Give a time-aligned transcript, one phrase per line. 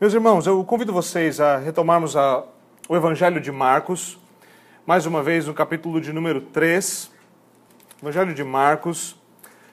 [0.00, 2.42] Meus irmãos, eu convido vocês a retomarmos a,
[2.88, 4.18] o Evangelho de Marcos,
[4.84, 7.12] mais uma vez no capítulo de número 3.
[8.02, 9.14] Evangelho de Marcos,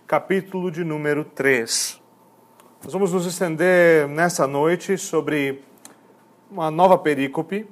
[0.05, 1.99] capítulo de número 3.
[2.83, 5.63] Nós vamos nos estender nessa noite sobre
[6.51, 7.67] uma nova perícope,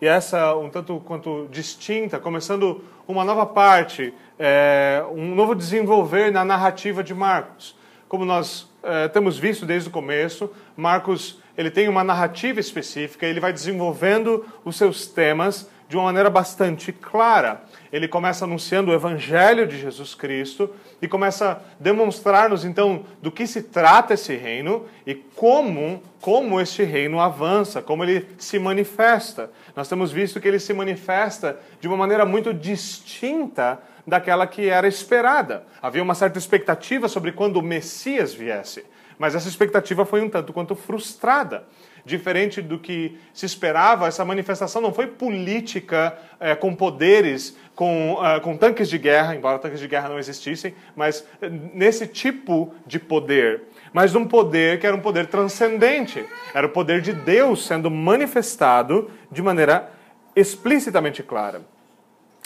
[0.00, 6.44] e essa um tanto quanto distinta, começando uma nova parte, é, um novo desenvolver na
[6.44, 7.76] narrativa de Marcos.
[8.08, 13.40] Como nós é, temos visto desde o começo, Marcos ele tem uma narrativa específica, ele
[13.40, 17.62] vai desenvolvendo os seus temas de uma maneira bastante clara.
[17.92, 20.70] Ele começa anunciando o evangelho de Jesus Cristo
[21.02, 26.84] e começa a demonstrar-nos então do que se trata esse reino e como como este
[26.84, 29.50] reino avança, como ele se manifesta.
[29.74, 34.86] Nós temos visto que ele se manifesta de uma maneira muito distinta daquela que era
[34.86, 35.66] esperada.
[35.82, 38.84] Havia uma certa expectativa sobre quando o Messias viesse.
[39.22, 41.62] Mas essa expectativa foi um tanto quanto frustrada.
[42.04, 48.40] Diferente do que se esperava, essa manifestação não foi política é, com poderes, com, uh,
[48.40, 52.98] com tanques de guerra, embora tanques de guerra não existissem, mas eh, nesse tipo de
[52.98, 53.62] poder.
[53.92, 56.26] Mas um poder que era um poder transcendente.
[56.52, 59.88] Era o poder de Deus sendo manifestado de maneira
[60.34, 61.62] explicitamente clara.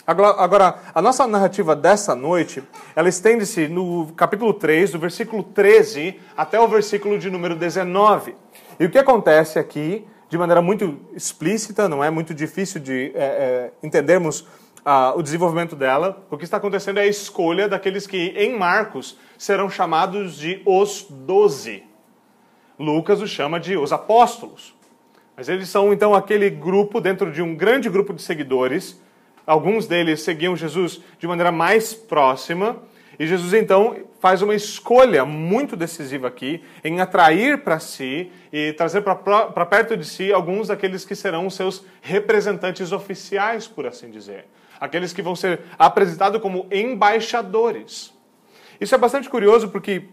[0.07, 2.63] Agora, a nossa narrativa dessa noite,
[2.95, 8.33] ela estende-se no capítulo 3, do versículo 13 até o versículo de número 19.
[8.79, 13.19] E o que acontece aqui, de maneira muito explícita, não é muito difícil de é,
[13.21, 14.47] é, entendermos
[14.85, 19.17] ah, o desenvolvimento dela, o que está acontecendo é a escolha daqueles que, em Marcos,
[19.37, 21.83] serão chamados de os doze.
[22.79, 24.73] Lucas os chama de os apóstolos.
[25.35, 29.05] Mas eles são, então, aquele grupo, dentro de um grande grupo de seguidores,
[29.47, 32.83] Alguns deles seguiam Jesus de maneira mais próxima,
[33.17, 39.01] e Jesus então faz uma escolha muito decisiva aqui em atrair para si e trazer
[39.01, 44.47] para perto de si alguns daqueles que serão seus representantes oficiais, por assim dizer.
[44.81, 48.13] Aqueles que vão ser apresentados como embaixadores.
[48.81, 50.09] Isso é bastante curioso porque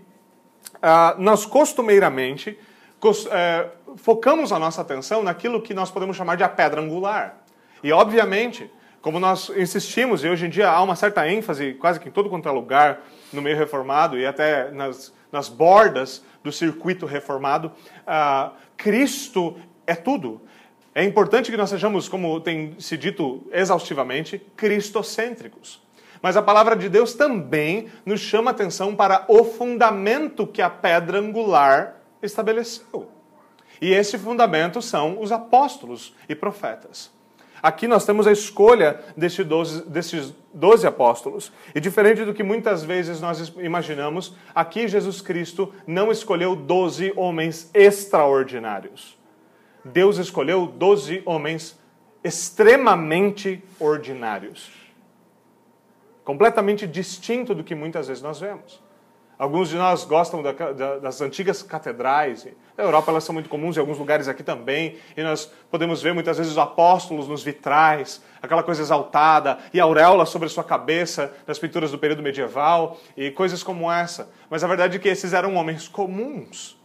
[0.77, 2.57] uh, nós costumeiramente
[3.03, 7.45] uh, focamos a nossa atenção naquilo que nós podemos chamar de a pedra angular.
[7.83, 8.71] E, obviamente,
[9.05, 12.31] como nós insistimos, e hoje em dia há uma certa ênfase, quase que em todo
[12.31, 13.03] quanto é lugar,
[13.35, 20.41] no meio reformado e até nas, nas bordas do circuito reformado, uh, Cristo é tudo.
[20.95, 25.83] É importante que nós sejamos, como tem se dito exaustivamente, cristocêntricos.
[26.23, 31.19] Mas a palavra de Deus também nos chama atenção para o fundamento que a pedra
[31.19, 33.11] angular estabeleceu.
[33.83, 37.13] E esse fundamento são os apóstolos e profetas.
[37.65, 41.51] Aqui nós temos a escolha desses 12, desses 12 apóstolos.
[41.75, 47.71] E diferente do que muitas vezes nós imaginamos, aqui Jesus Cristo não escolheu 12 homens
[47.73, 49.19] extraordinários.
[49.83, 51.81] Deus escolheu 12 homens
[52.23, 54.71] extremamente ordinários.
[56.23, 58.84] Completamente distinto do que muitas vezes nós vemos.
[59.37, 62.47] Alguns de nós gostam da, da, das antigas catedrais.
[62.77, 64.97] Na Europa elas são muito comuns, em alguns lugares aqui também.
[65.17, 70.25] E nós podemos ver muitas vezes os apóstolos nos vitrais, aquela coisa exaltada, e auréola
[70.25, 74.31] sobre a sua cabeça nas pinturas do período medieval, e coisas como essa.
[74.49, 76.81] Mas a verdade é que esses eram homens comuns.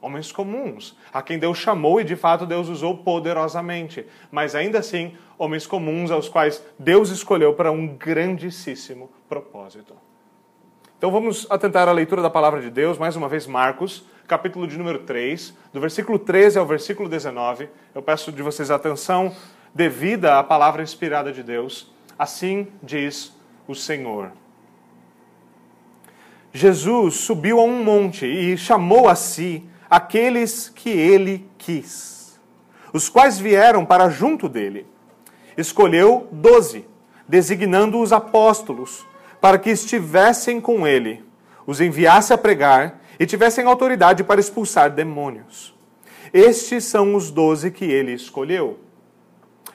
[0.00, 4.06] Homens comuns, a quem Deus chamou e de fato Deus usou poderosamente.
[4.30, 10.07] Mas ainda assim, homens comuns aos quais Deus escolheu para um grandíssimo propósito.
[10.98, 14.76] Então vamos atentar à leitura da palavra de Deus, mais uma vez Marcos, capítulo de
[14.76, 17.68] número 3, do versículo 13 ao versículo 19.
[17.94, 19.32] Eu peço de vocês atenção
[19.72, 21.88] devida à palavra inspirada de Deus.
[22.18, 23.32] Assim diz
[23.68, 24.32] o Senhor.
[26.52, 32.40] Jesus subiu a um monte e chamou a si aqueles que ele quis,
[32.92, 34.84] os quais vieram para junto dele.
[35.56, 36.84] Escolheu doze,
[37.28, 39.06] designando os apóstolos
[39.40, 41.24] para que estivessem com ele,
[41.66, 45.74] os enviasse a pregar e tivessem autoridade para expulsar demônios.
[46.32, 48.78] Estes são os doze que ele escolheu: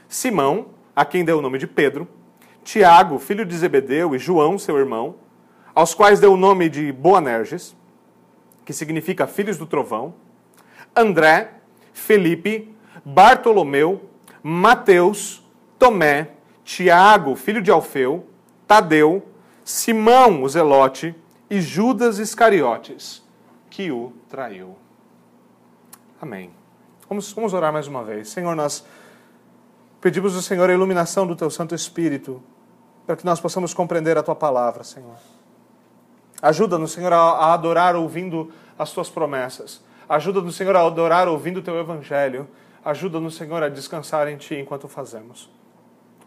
[0.08, 2.08] Simão, a quem deu o nome de Pedro,
[2.64, 5.16] Tiago, filho de Zebedeu, e João, seu irmão,
[5.74, 7.76] aos quais deu o nome de Boanerges,
[8.64, 10.14] que significa filhos do trovão,
[10.96, 11.52] André,
[11.92, 12.74] Felipe,
[13.04, 14.10] Bartolomeu,
[14.42, 15.44] Mateus,
[15.80, 16.30] Tomé,
[16.64, 18.28] Tiago, filho de Alfeu,
[18.68, 19.24] Tadeu,
[19.64, 21.16] Simão, o Zelote,
[21.50, 23.24] e Judas Iscariotes,
[23.70, 24.76] que o traiu.
[26.22, 26.52] Amém.
[27.08, 28.30] Vamos, vamos orar mais uma vez.
[28.30, 28.86] Senhor, nós
[30.02, 32.42] pedimos ao Senhor a iluminação do Teu Santo Espírito,
[33.06, 35.18] para que nós possamos compreender a Tua palavra, Senhor.
[36.42, 39.82] Ajuda-nos, Senhor, a adorar ouvindo as Tuas promessas.
[40.08, 42.48] Ajuda-nos, Senhor, a adorar ouvindo o teu evangelho.
[42.84, 45.50] Ajuda-nos, Senhor, a descansar em ti enquanto fazemos.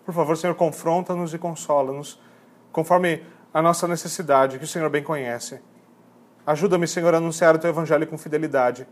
[0.05, 2.19] Por favor, Senhor, confronta-nos e consola-nos,
[2.77, 3.23] conforme
[3.55, 5.63] a nossa necessidade, que o Senhor bem conhece.
[6.47, 8.87] Ajuda-me, Senhor, a anunciar o teu evangelho com fidelidade,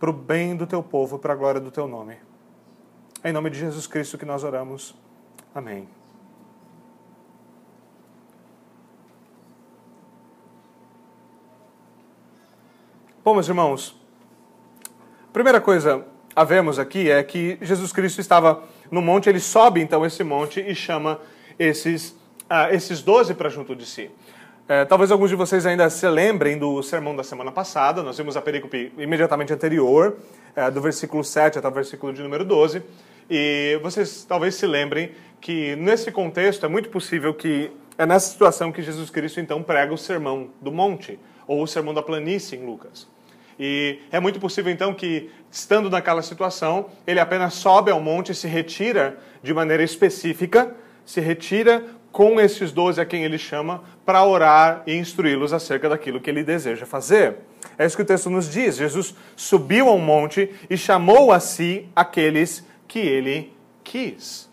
[0.00, 2.16] para o bem do teu povo, para a glória do teu nome.
[3.22, 4.94] É em nome de Jesus Cristo que nós oramos.
[5.54, 5.86] Amém.
[13.22, 13.94] Bom, meus irmãos,
[15.28, 16.02] a primeira coisa
[16.34, 20.60] a vermos aqui é que Jesus Cristo estava no monte, ele sobe então esse monte
[20.60, 21.20] e chama
[21.58, 22.16] esses,
[22.52, 24.10] uh, esses doze para junto de si.
[24.68, 28.36] É, talvez alguns de vocês ainda se lembrem do sermão da semana passada, nós vimos
[28.36, 30.16] a perícope imediatamente anterior,
[30.54, 32.82] é, do versículo 7 até o versículo de número 12,
[33.28, 35.10] e vocês talvez se lembrem
[35.40, 39.92] que nesse contexto é muito possível que é nessa situação que Jesus Cristo então prega
[39.92, 43.08] o sermão do monte, ou o sermão da planície em Lucas.
[43.58, 48.34] E é muito possível então que, estando naquela situação, ele apenas sobe ao monte e
[48.34, 50.74] se retira de maneira específica,
[51.04, 56.20] se retira com esses doze a quem ele chama para orar e instruí-los acerca daquilo
[56.20, 57.38] que ele deseja fazer.
[57.78, 58.76] É isso que o texto nos diz.
[58.76, 64.50] Jesus subiu ao monte e chamou a si aqueles que ele quis.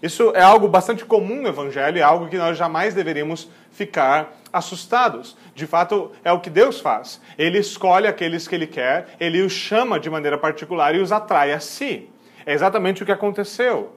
[0.00, 5.36] Isso é algo bastante comum no Evangelho, é algo que nós jamais deveríamos ficar assustados.
[5.54, 7.20] De fato, é o que Deus faz.
[7.38, 11.52] Ele escolhe aqueles que Ele quer, Ele os chama de maneira particular e os atrai
[11.52, 12.08] a si.
[12.44, 13.96] É exatamente o que aconteceu.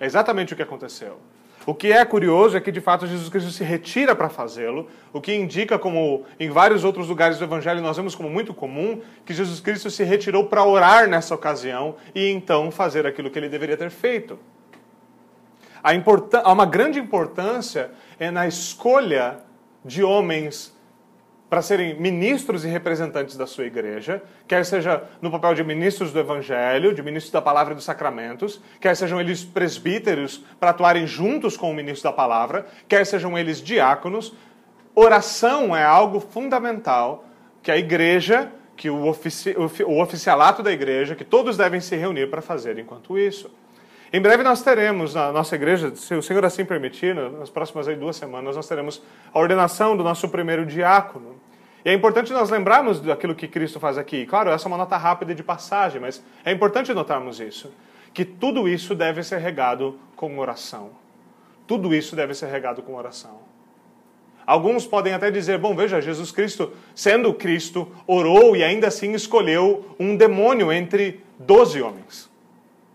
[0.00, 1.18] É exatamente o que aconteceu.
[1.64, 5.20] O que é curioso é que, de fato, Jesus Cristo se retira para fazê-lo, o
[5.20, 9.32] que indica, como em vários outros lugares do Evangelho nós vemos como muito comum, que
[9.32, 13.76] Jesus Cristo se retirou para orar nessa ocasião e então fazer aquilo que ele deveria
[13.76, 14.38] ter feito.
[15.82, 19.38] Há uma grande importância é na escolha
[19.84, 20.76] de homens
[21.52, 26.18] para serem ministros e representantes da sua igreja, quer seja no papel de ministros do
[26.18, 31.54] Evangelho, de ministros da palavra e dos sacramentos, quer sejam eles presbíteros para atuarem juntos
[31.54, 34.32] com o ministro da palavra, quer sejam eles diáconos.
[34.94, 37.26] Oração é algo fundamental
[37.62, 39.54] que a igreja, que o, ofici
[39.86, 43.50] o oficialato da igreja, que todos devem se reunir para fazer enquanto isso.
[44.10, 48.16] Em breve nós teremos na nossa igreja, se o Senhor assim permitir, nas próximas duas
[48.16, 49.02] semanas, nós teremos
[49.34, 51.41] a ordenação do nosso primeiro diácono.
[51.84, 54.24] E é importante nós lembrarmos daquilo que Cristo faz aqui.
[54.24, 57.72] Claro, essa é uma nota rápida de passagem, mas é importante notarmos isso.
[58.14, 60.90] Que tudo isso deve ser regado com oração.
[61.66, 63.40] Tudo isso deve ser regado com oração.
[64.46, 69.94] Alguns podem até dizer: bom, veja, Jesus Cristo, sendo Cristo, orou e ainda assim escolheu
[69.98, 72.30] um demônio entre doze homens.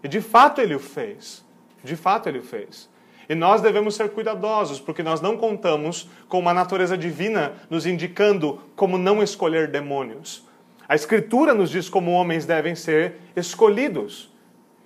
[0.03, 1.43] E de fato ele o fez.
[1.83, 2.89] De fato ele o fez.
[3.29, 8.61] E nós devemos ser cuidadosos, porque nós não contamos com uma natureza divina nos indicando
[8.75, 10.45] como não escolher demônios.
[10.87, 14.31] A Escritura nos diz como homens devem ser escolhidos.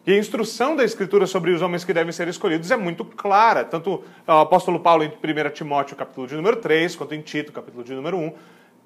[0.08, 3.64] E a instrução da Escritura sobre os homens que devem ser escolhidos é muito clara.
[3.64, 7.84] Tanto o apóstolo Paulo em 1 Timóteo, capítulo de número 3, quanto em Tito, capítulo
[7.84, 8.34] de número 1,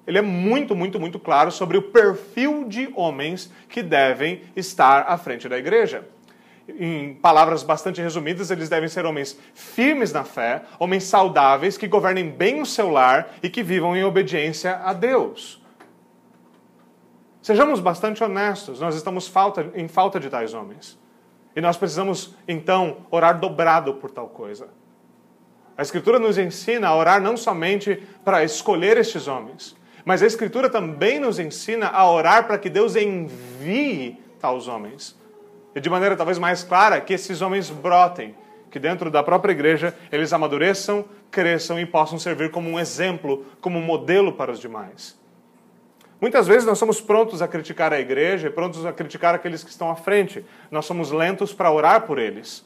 [0.05, 5.17] ele é muito, muito, muito claro sobre o perfil de homens que devem estar à
[5.17, 6.03] frente da igreja
[6.67, 12.29] em palavras bastante resumidas, eles devem ser homens firmes na fé, homens saudáveis, que governem
[12.29, 15.61] bem o seu lar e que vivam em obediência a Deus.
[17.41, 20.97] Sejamos bastante honestos, nós estamos falta, em falta de tais homens.
[21.55, 24.67] E nós precisamos, então, orar dobrado por tal coisa.
[25.77, 30.69] A Escritura nos ensina a orar não somente para escolher estes homens, mas a Escritura
[30.69, 35.15] também nos ensina a orar para que Deus envie tais homens
[35.75, 38.33] e de maneira talvez mais clara, que esses homens brotem,
[38.71, 43.77] que dentro da própria igreja eles amadureçam, cresçam e possam servir como um exemplo, como
[43.77, 45.19] um modelo para os demais.
[46.19, 49.69] Muitas vezes nós somos prontos a criticar a igreja e prontos a criticar aqueles que
[49.69, 50.45] estão à frente.
[50.71, 52.65] Nós somos lentos para orar por eles.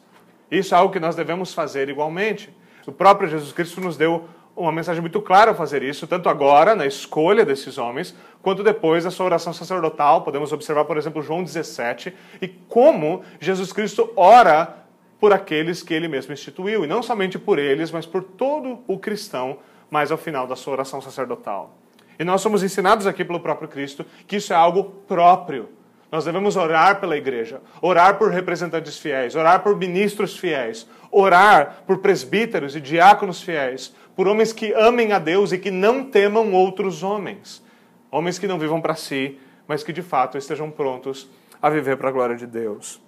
[0.52, 2.54] Isso é algo que nós devemos fazer igualmente.
[2.86, 6.76] O próprio Jesus Cristo nos deu uma mensagem muito clara ao fazer isso, tanto agora,
[6.76, 10.22] na escolha desses homens, quanto depois na sua oração sacerdotal.
[10.22, 14.78] Podemos observar, por exemplo, João 17, e como Jesus Cristo ora
[15.20, 18.98] por aqueles que ele mesmo instituiu, e não somente por eles, mas por todo o
[18.98, 21.76] cristão, mais ao final da sua oração sacerdotal.
[22.18, 25.70] E nós somos ensinados aqui pelo próprio Cristo que isso é algo próprio.
[26.12, 32.00] Nós devemos orar pela igreja, orar por representantes fiéis, orar por ministros fiéis, orar por
[32.00, 37.04] presbíteros e diáconos fiéis, por homens que amem a Deus e que não temam outros
[37.04, 37.64] homens.
[38.12, 41.30] Homens que não vivam para si, mas que de fato estejam prontos
[41.62, 43.02] a viver para a glória de Deus.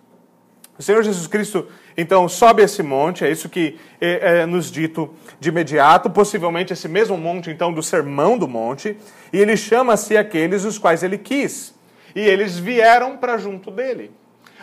[0.79, 5.13] O Senhor Jesus Cristo, então, sobe esse monte, é isso que é, é, nos dito
[5.37, 8.95] de imediato, possivelmente esse mesmo monte, então, do Sermão do Monte,
[9.33, 11.75] e ele chama-se aqueles os quais ele quis.
[12.15, 14.11] E eles vieram para junto dele.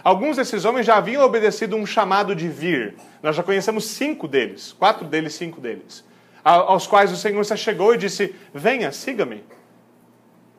[0.03, 2.95] Alguns desses homens já haviam obedecido um chamado de vir.
[3.23, 6.08] Nós já conhecemos cinco deles, quatro deles, cinco deles,
[6.49, 9.45] aos quais o Senhor se chegou e disse: Venha, siga-me.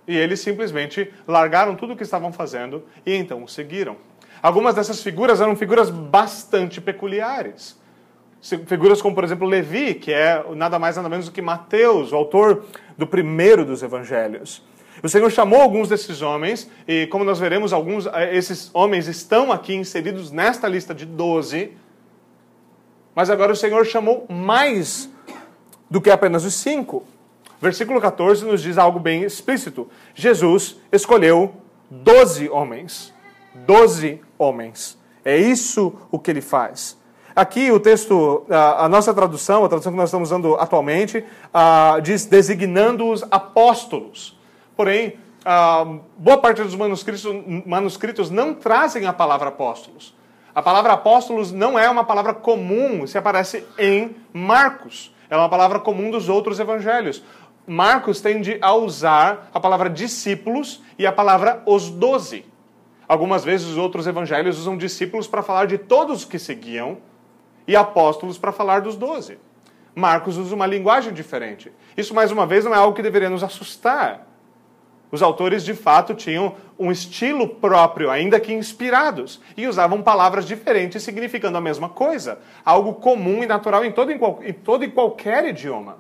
[0.08, 3.96] E eles simplesmente largaram tudo o que estavam fazendo e então o seguiram.
[4.42, 7.78] Algumas dessas figuras eram figuras bastante peculiares.
[8.66, 12.16] Figuras como, por exemplo, Levi, que é nada mais nada menos do que Mateus, o
[12.16, 12.66] autor
[12.98, 14.64] do primeiro dos evangelhos.
[15.04, 19.52] O Senhor chamou alguns desses homens, e como nós veremos, alguns eh, esses homens estão
[19.52, 21.74] aqui inseridos nesta lista de doze.
[23.14, 25.10] Mas agora o Senhor chamou mais
[25.90, 27.04] do que apenas os cinco.
[27.62, 29.90] Versículo 14 nos diz algo bem explícito.
[30.14, 31.54] Jesus escolheu
[31.90, 33.14] doze homens.
[33.54, 34.98] Doze homens.
[35.26, 36.98] É isso o que ele faz.
[37.36, 41.24] Aqui o texto, a nossa tradução, a tradução que nós estamos usando atualmente,
[42.04, 44.38] diz designando os apóstolos.
[44.76, 45.20] Porém,
[46.18, 47.26] boa parte dos manuscritos,
[47.66, 50.14] manuscritos não trazem a palavra apóstolos.
[50.54, 55.14] A palavra apóstolos não é uma palavra comum, se aparece em Marcos.
[55.30, 57.24] É uma palavra comum dos outros evangelhos.
[57.68, 62.46] Marcos tende a usar a palavra discípulos e a palavra os doze.
[63.08, 66.98] Algumas vezes os outros evangelhos usam discípulos para falar de todos que seguiam
[67.68, 69.38] e apóstolos para falar dos doze.
[69.94, 71.72] Marcos usa uma linguagem diferente.
[71.96, 74.26] Isso, mais uma vez, não é algo que deveria nos assustar.
[75.12, 81.02] Os autores, de fato, tinham um estilo próprio, ainda que inspirados, e usavam palavras diferentes
[81.02, 82.40] significando a mesma coisa.
[82.64, 85.98] Algo comum e natural em todo, em todo e qualquer idioma.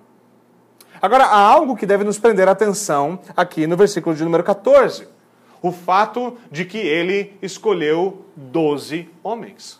[1.01, 5.19] Agora, há algo que deve nos prender a atenção aqui no versículo de número 14
[5.61, 9.79] o fato de que ele escolheu doze homens.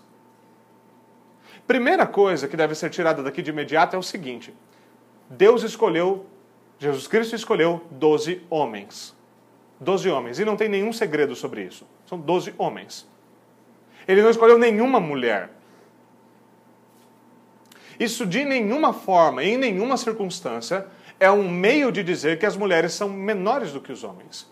[1.66, 4.54] Primeira coisa que deve ser tirada daqui de imediato é o seguinte:
[5.30, 6.26] Deus escolheu,
[6.78, 9.16] Jesus Cristo escolheu doze homens.
[9.80, 10.40] Doze homens.
[10.40, 11.88] E não tem nenhum segredo sobre isso.
[12.06, 13.08] São doze homens.
[14.08, 15.52] Ele não escolheu nenhuma mulher.
[18.00, 20.88] Isso de nenhuma forma, em nenhuma circunstância,
[21.20, 24.50] é um meio de dizer que as mulheres são menores do que os homens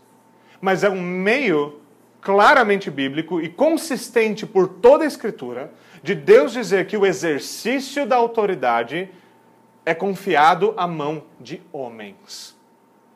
[0.62, 1.82] mas é um meio
[2.22, 5.72] claramente bíblico e consistente por toda a Escritura
[6.04, 9.10] de Deus dizer que o exercício da autoridade
[9.86, 12.58] é confiado à mão de homens.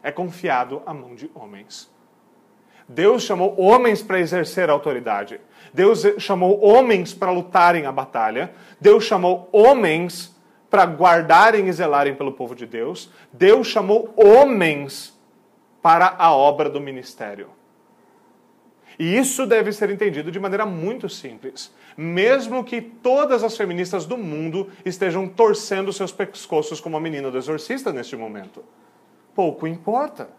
[0.02, 1.90] É confiado à mão de homens.
[2.88, 5.40] Deus chamou homens para exercer a autoridade.
[5.74, 8.52] Deus chamou homens para lutarem a batalha.
[8.80, 10.36] Deus chamou homens
[10.70, 13.12] para guardarem e zelarem pelo povo de Deus.
[13.32, 15.18] Deus chamou homens
[15.82, 17.50] para a obra do ministério.
[19.00, 21.74] E isso deve ser entendido de maneira muito simples.
[21.98, 27.38] Mesmo que todas as feministas do mundo estejam torcendo seus pescoços como a menina do
[27.38, 28.64] exorcista neste momento.
[29.34, 30.30] Pouco importa.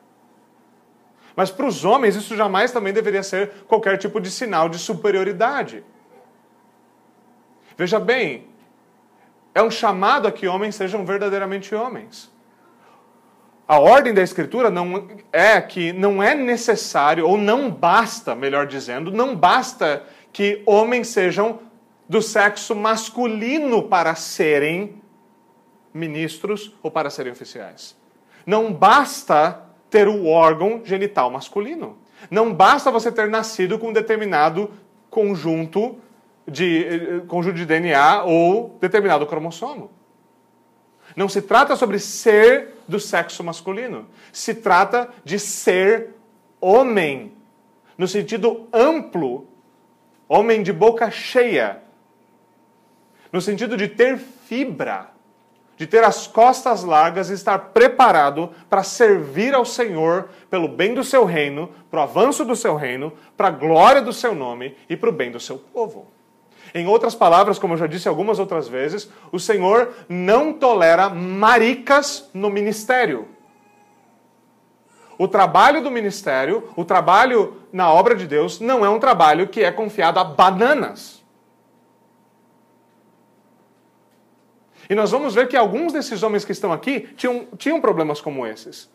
[1.35, 5.85] Mas para os homens, isso jamais também deveria ser qualquer tipo de sinal de superioridade.
[7.77, 8.47] Veja bem,
[9.55, 12.31] é um chamado a que homens sejam verdadeiramente homens.
[13.67, 19.11] A ordem da Escritura não é que não é necessário, ou não basta, melhor dizendo,
[19.11, 21.61] não basta que homens sejam
[22.09, 25.01] do sexo masculino para serem
[25.95, 27.97] ministros ou para serem oficiais.
[28.45, 31.99] Não basta ter o órgão genital masculino.
[32.31, 34.71] Não basta você ter nascido com um determinado
[35.11, 35.99] conjunto
[36.49, 39.91] de, eh, conjunto de DNA ou determinado cromossomo.
[41.15, 44.07] Não se trata sobre ser do sexo masculino.
[44.33, 46.15] Se trata de ser
[46.59, 47.35] homem,
[47.99, 49.47] no sentido amplo,
[50.27, 51.83] homem de boca cheia,
[53.31, 55.12] no sentido de ter fibra,
[55.77, 61.03] de ter as costas largas e estar preparado para servir ao Senhor pelo bem do
[61.03, 64.97] seu reino, para o avanço do seu reino, para a glória do seu nome e
[64.97, 66.07] para o bem do seu povo.
[66.75, 72.31] Em outras palavras, como eu já disse algumas outras vezes, o Senhor não tolera maricas
[72.33, 73.29] no ministério.
[75.19, 79.63] O trabalho do ministério, o trabalho na obra de Deus, não é um trabalho que
[79.63, 81.22] é confiado a bananas.
[84.93, 88.47] E nós vamos ver que alguns desses homens que estão aqui tinham, tinham problemas como
[88.47, 88.91] esses.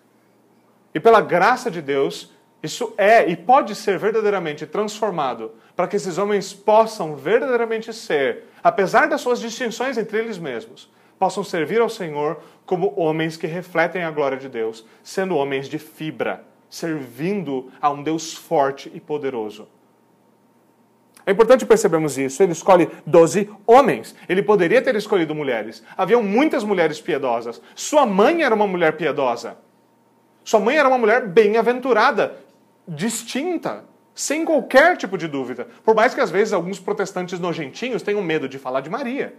[0.94, 6.20] E pela graça de Deus, isso é e pode ser verdadeiramente transformado para que esses
[6.20, 10.88] homens possam verdadeiramente ser, apesar das suas distinções entre eles mesmos,
[11.18, 15.80] possam servir ao Senhor como homens que refletem a glória de Deus, sendo homens de
[15.80, 19.68] fibra, servindo a um Deus forte e poderoso.
[21.28, 22.42] É importante percebermos isso.
[22.42, 24.16] Ele escolhe 12 homens.
[24.30, 25.84] Ele poderia ter escolhido mulheres.
[25.98, 27.62] Haviam muitas mulheres piedosas.
[27.76, 29.58] Sua mãe era uma mulher piedosa.
[30.42, 32.38] Sua mãe era uma mulher bem-aventurada,
[32.88, 33.84] distinta,
[34.16, 35.68] sem qualquer tipo de dúvida.
[35.84, 39.36] Por mais que às vezes alguns protestantes nojentinhos tenham medo de falar de Maria.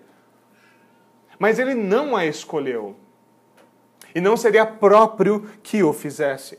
[1.38, 2.96] Mas ele não a escolheu.
[4.14, 6.58] E não seria próprio que o fizesse.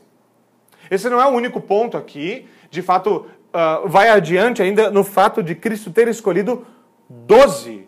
[0.90, 2.48] Esse não é o único ponto aqui.
[2.68, 6.66] De fato, uh, vai adiante ainda no fato de Cristo ter escolhido
[7.08, 7.86] doze.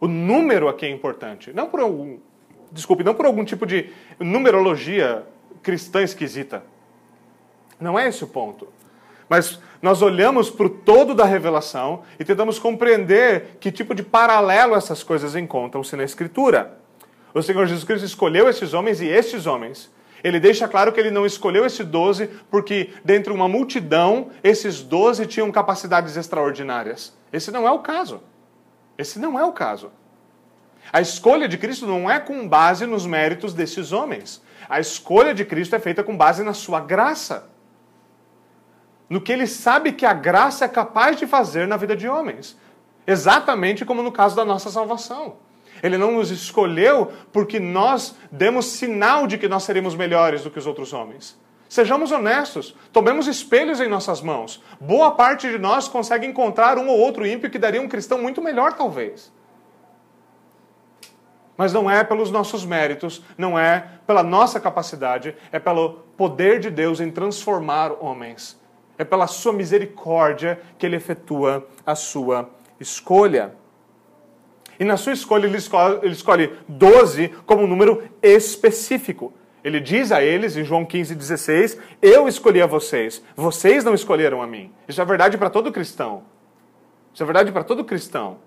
[0.00, 1.52] O número aqui é importante.
[1.52, 2.18] Não por algum,
[2.70, 5.24] desculpe, não por algum tipo de numerologia
[5.62, 6.62] cristã esquisita.
[7.80, 8.68] Não é esse o ponto.
[9.28, 14.74] Mas nós olhamos para o todo da revelação e tentamos compreender que tipo de paralelo
[14.74, 16.78] essas coisas encontram-se na Escritura.
[17.32, 19.90] O Senhor Jesus Cristo escolheu esses homens e estes homens
[20.24, 25.26] ele deixa claro que ele não escolheu esses doze porque, dentre uma multidão, esses doze
[25.26, 27.14] tinham capacidades extraordinárias.
[27.30, 28.22] Esse não é o caso.
[28.96, 29.92] Esse não é o caso.
[30.90, 34.42] A escolha de Cristo não é com base nos méritos desses homens.
[34.66, 37.50] A escolha de Cristo é feita com base na sua graça.
[39.10, 42.56] No que ele sabe que a graça é capaz de fazer na vida de homens.
[43.06, 45.36] Exatamente como no caso da nossa salvação.
[45.84, 50.58] Ele não nos escolheu porque nós demos sinal de que nós seremos melhores do que
[50.58, 51.38] os outros homens.
[51.68, 54.62] Sejamos honestos, tomemos espelhos em nossas mãos.
[54.80, 58.40] Boa parte de nós consegue encontrar um ou outro ímpio que daria um cristão muito
[58.40, 59.30] melhor, talvez.
[61.54, 66.70] Mas não é pelos nossos méritos, não é pela nossa capacidade, é pelo poder de
[66.70, 68.58] Deus em transformar homens.
[68.96, 72.48] É pela sua misericórdia que ele efetua a sua
[72.80, 73.52] escolha.
[74.78, 79.32] E na sua escolha, ele escolhe, ele escolhe 12 como um número específico.
[79.62, 84.42] Ele diz a eles, em João 15, 16: Eu escolhi a vocês, vocês não escolheram
[84.42, 84.72] a mim.
[84.86, 86.24] Isso é verdade para todo cristão.
[87.12, 88.38] Isso é verdade para todo cristão.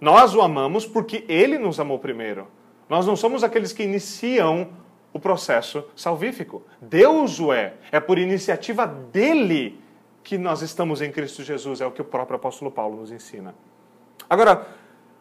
[0.00, 2.48] Nós o amamos porque ele nos amou primeiro.
[2.88, 4.68] Nós não somos aqueles que iniciam
[5.12, 6.62] o processo salvífico.
[6.80, 7.74] Deus o é.
[7.90, 9.80] É por iniciativa dele
[10.22, 13.54] que nós estamos em Cristo Jesus, é o que o próprio apóstolo Paulo nos ensina.
[14.28, 14.66] Agora,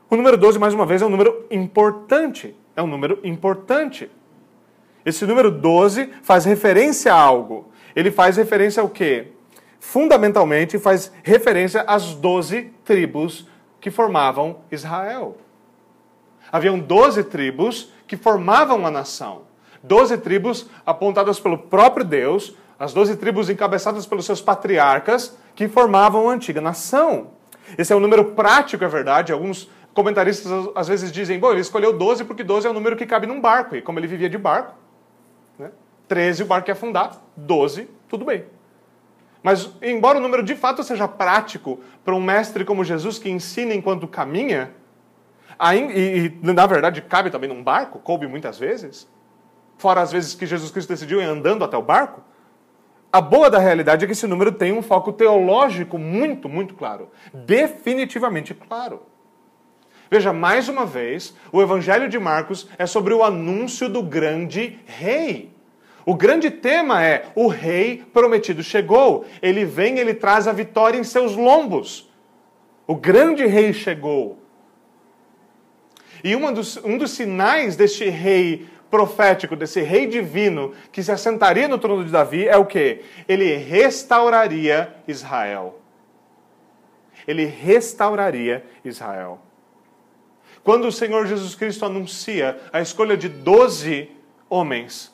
[0.10, 2.56] o número 12, mais uma vez, é um número importante.
[2.76, 4.10] É um número importante.
[5.06, 7.72] Esse número 12 faz referência a algo.
[7.96, 9.30] Ele faz referência ao quê?
[9.80, 13.48] Fundamentalmente, faz referência às 12 tribos
[13.80, 15.38] que formavam Israel.
[16.52, 19.44] Haviam 12 tribos que formavam a nação.
[19.82, 26.30] 12 tribos apontadas pelo próprio Deus, as 12 tribos encabeçadas pelos seus patriarcas, que formavam
[26.30, 27.32] a antiga nação.
[27.78, 29.32] Esse é um número prático, é verdade.
[29.32, 33.06] Alguns comentaristas às vezes dizem, bom, ele escolheu 12 porque 12 é o número que
[33.06, 33.76] cabe num barco.
[33.76, 34.74] E como ele vivia de barco,
[35.58, 35.72] né?
[36.08, 38.46] 13 o barco ia afundar, 12, tudo bem.
[39.44, 43.74] Mas, embora o número de fato seja prático para um mestre como Jesus que ensina
[43.74, 44.72] enquanto caminha,
[45.74, 49.08] e, e na verdade cabe também num barco, coube muitas vezes,
[49.78, 52.22] fora as vezes que Jesus Cristo decidiu ir andando até o barco,
[53.12, 57.10] a boa da realidade é que esse número tem um foco teológico muito, muito claro.
[57.34, 59.02] Definitivamente claro.
[60.10, 65.52] Veja, mais uma vez, o Evangelho de Marcos é sobre o anúncio do grande rei.
[66.06, 69.26] O grande tema é: o rei prometido chegou.
[69.42, 72.10] Ele vem, ele traz a vitória em seus lombos.
[72.88, 74.40] O grande rei chegou.
[76.24, 81.80] E dos, um dos sinais deste rei profético desse rei divino que se assentaria no
[81.80, 83.02] trono de Davi é o que?
[83.28, 85.80] Ele restauraria Israel.
[87.26, 89.40] Ele restauraria Israel.
[90.64, 94.12] Quando o Senhor Jesus Cristo anuncia a escolha de doze
[94.50, 95.12] homens,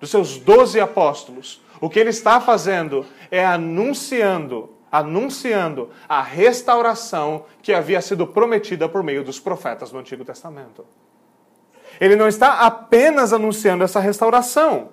[0.00, 7.72] dos seus doze apóstolos, o que ele está fazendo é anunciando, anunciando a restauração que
[7.72, 10.84] havia sido prometida por meio dos profetas do Antigo Testamento.
[12.02, 14.88] Ele não está apenas anunciando essa restauração.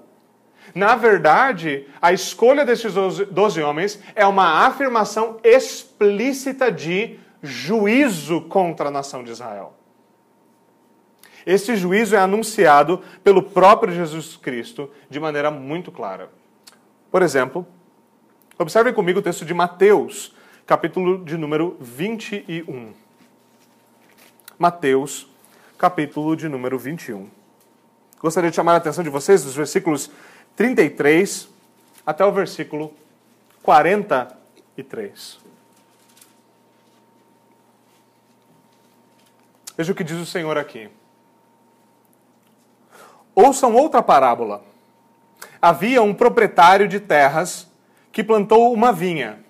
[0.76, 2.94] Na verdade, a escolha desses
[3.32, 9.74] doze homens é uma afirmação explícita de juízo contra a nação de Israel.
[11.48, 16.30] Esse juízo é anunciado pelo próprio Jesus Cristo de maneira muito clara.
[17.10, 17.66] Por exemplo,
[18.56, 22.94] observem comigo o texto de Mateus, capítulo de número 21.
[24.60, 25.29] Mateus,
[25.80, 27.28] capítulo de número 21.
[28.20, 30.12] Gostaria de chamar a atenção de vocês dos versículos
[30.56, 31.50] 33
[32.06, 32.94] até o versículo
[33.64, 35.40] 43.
[39.76, 40.90] Veja o que diz o Senhor aqui.
[43.34, 44.64] Ouçam outra parábola.
[45.62, 47.68] Havia um proprietário de terras
[48.12, 49.44] que plantou uma vinha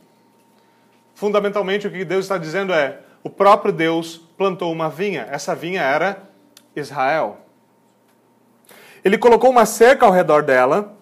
[1.20, 5.28] Fundamentalmente, o que Deus está dizendo é: o próprio Deus plantou uma vinha.
[5.30, 6.23] Essa vinha era
[6.73, 7.39] Israel.
[9.04, 10.93] Ele colocou uma cerca ao redor dela,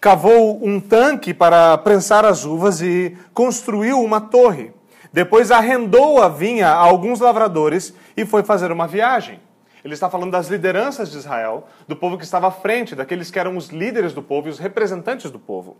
[0.00, 4.72] cavou um tanque para prensar as uvas e construiu uma torre.
[5.12, 9.40] Depois arrendou a vinha a alguns lavradores e foi fazer uma viagem.
[9.84, 13.38] Ele está falando das lideranças de Israel, do povo que estava à frente, daqueles que
[13.38, 15.76] eram os líderes do povo e os representantes do povo.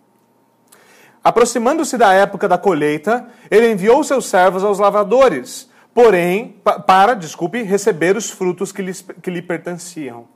[1.24, 8.18] Aproximando-se da época da colheita, ele enviou seus servos aos lavradores, porém, para, desculpe, receber
[8.18, 10.28] os frutos que, lhes, que lhe pertenciam.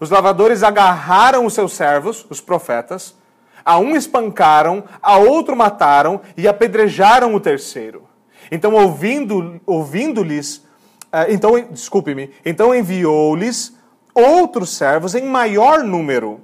[0.00, 3.14] Os lavradores agarraram os seus servos, os profetas,
[3.62, 8.04] a um espancaram, a outro mataram e apedrejaram o terceiro.
[8.50, 10.64] Então, ouvindo, ouvindo-lhes,
[11.12, 13.76] eh, então, desculpe-me, então enviou-lhes
[14.14, 16.40] outros servos em maior número.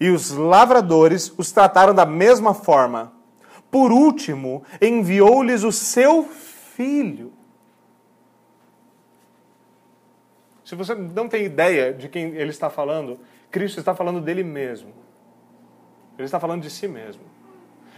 [0.00, 3.12] E os lavradores os trataram da mesma forma.
[3.70, 6.26] Por último, enviou-lhes o seu
[6.74, 7.41] filho.
[10.72, 14.88] Se você não tem ideia de quem ele está falando, Cristo está falando dele mesmo.
[16.16, 17.20] Ele está falando de si mesmo.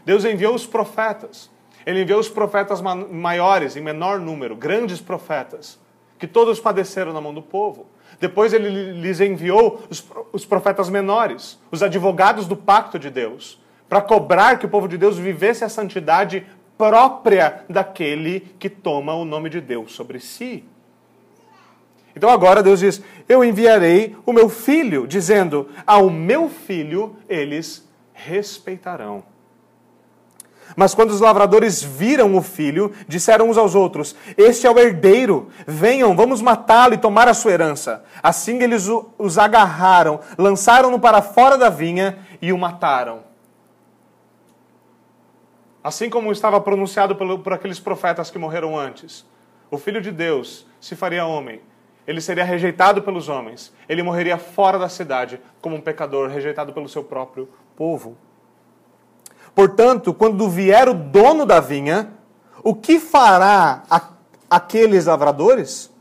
[0.04, 1.48] Deus enviou os profetas.
[1.86, 5.78] Ele enviou os profetas maiores, em menor número, grandes profetas,
[6.18, 7.86] que todos padeceram na mão do povo.
[8.18, 8.68] Depois ele
[9.00, 9.80] lhes enviou
[10.32, 14.98] os profetas menores, os advogados do pacto de Deus, para cobrar que o povo de
[14.98, 16.44] Deus vivesse a santidade
[16.76, 20.64] própria daquele que toma o nome de Deus sobre si.
[22.16, 29.24] Então agora Deus diz: Eu enviarei o meu filho, dizendo: Ao meu filho eles respeitarão.
[30.76, 35.48] Mas quando os lavradores viram o filho, disseram uns aos outros: Este é o herdeiro,
[35.66, 38.04] venham, vamos matá-lo e tomar a sua herança.
[38.22, 43.22] Assim eles os agarraram, lançaram-no para fora da vinha e o mataram.
[45.82, 49.24] Assim como estava pronunciado por aqueles profetas que morreram antes,
[49.70, 51.60] o filho de Deus se faria homem.
[52.06, 53.72] Ele seria rejeitado pelos homens.
[53.88, 58.16] Ele morreria fora da cidade, como um pecador rejeitado pelo seu próprio povo.
[59.54, 62.10] Portanto, quando vier o dono da vinha,
[62.62, 64.10] o que fará a,
[64.50, 65.92] aqueles lavradores?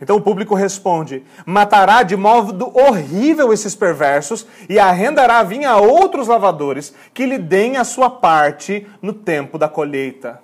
[0.00, 5.80] Então o público responde: matará de modo horrível esses perversos e arrendará a vinha a
[5.80, 10.40] outros lavadores que lhe deem a sua parte no tempo da colheita.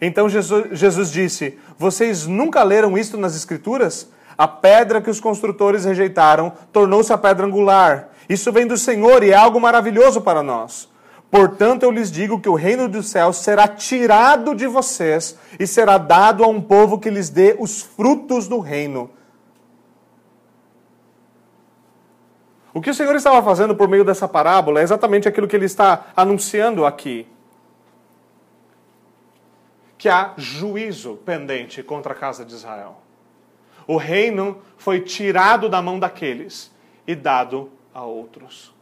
[0.00, 4.10] Então Jesus, Jesus disse: Vocês nunca leram isto nas Escrituras?
[4.38, 8.10] A pedra que os construtores rejeitaram tornou-se a pedra angular.
[8.28, 10.88] Isso vem do Senhor e é algo maravilhoso para nós.
[11.30, 15.98] Portanto, eu lhes digo que o reino dos céus será tirado de vocês e será
[15.98, 19.10] dado a um povo que lhes dê os frutos do reino.
[22.72, 25.64] O que o Senhor estava fazendo por meio dessa parábola é exatamente aquilo que ele
[25.64, 27.26] está anunciando aqui.
[29.96, 33.05] Que há juízo pendente contra a casa de Israel.
[33.86, 36.72] O reino foi tirado da mão daqueles
[37.06, 38.74] e dado a outros.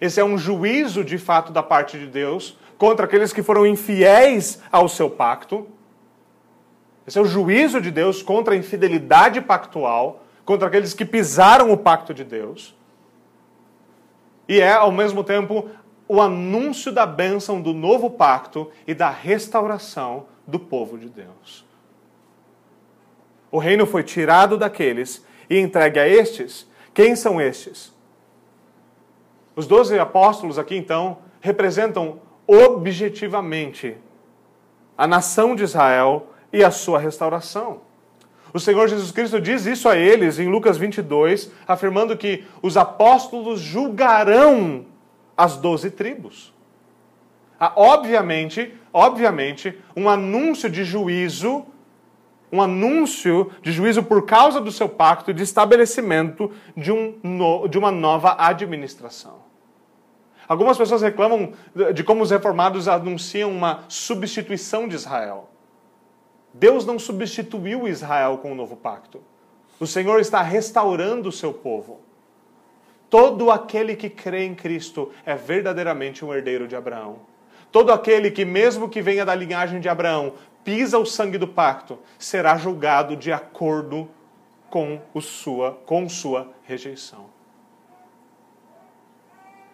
[0.00, 4.62] Esse é um juízo de fato da parte de Deus contra aqueles que foram infiéis
[4.72, 5.66] ao seu pacto.
[7.06, 11.76] Esse é o juízo de Deus contra a infidelidade pactual, contra aqueles que pisaram o
[11.76, 12.74] pacto de Deus.
[14.48, 15.68] E é, ao mesmo tempo,
[16.08, 21.64] o anúncio da bênção do novo pacto e da restauração do povo de Deus.
[23.50, 26.68] O reino foi tirado daqueles e entregue a estes.
[26.94, 27.92] Quem são estes?
[29.56, 33.96] Os doze apóstolos aqui, então, representam objetivamente
[34.96, 37.80] a nação de Israel e a sua restauração.
[38.52, 43.60] O Senhor Jesus Cristo diz isso a eles em Lucas 22, afirmando que os apóstolos
[43.60, 44.86] julgarão
[45.36, 46.52] as doze tribos.
[47.58, 51.64] Há, obviamente, obviamente, um anúncio de juízo,
[52.52, 57.14] um anúncio de juízo por causa do seu pacto de estabelecimento de, um,
[57.68, 59.50] de uma nova administração.
[60.48, 61.52] Algumas pessoas reclamam
[61.94, 65.48] de como os reformados anunciam uma substituição de Israel.
[66.52, 69.22] Deus não substituiu Israel com o novo pacto.
[69.78, 72.00] O Senhor está restaurando o seu povo.
[73.08, 77.20] Todo aquele que crê em Cristo é verdadeiramente um herdeiro de Abraão.
[77.70, 80.34] Todo aquele que, mesmo que venha da linhagem de Abraão,
[80.64, 84.08] pisa o sangue do pacto, será julgado de acordo
[84.70, 87.26] com, o sua, com sua rejeição.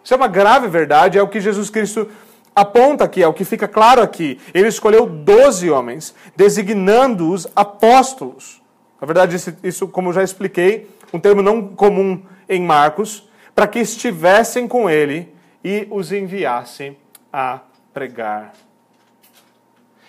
[0.02, 2.08] Isso é uma grave verdade, é o que Jesus Cristo
[2.54, 4.40] aponta aqui, é o que fica claro aqui.
[4.54, 8.62] Ele escolheu doze homens, designando-os apóstolos.
[9.00, 14.66] Na verdade, isso, como já expliquei, um termo não comum em Marcos, para que estivessem
[14.66, 16.96] com ele e os enviassem
[17.32, 17.60] a
[17.92, 18.52] pregar.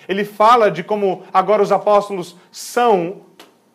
[0.07, 3.21] Ele fala de como agora os apóstolos são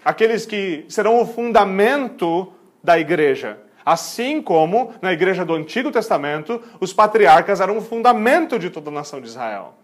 [0.04, 3.58] aqueles que serão o fundamento da igreja.
[3.84, 8.92] Assim como na igreja do Antigo Testamento, os patriarcas eram o fundamento de toda a
[8.92, 9.74] nação de Israel.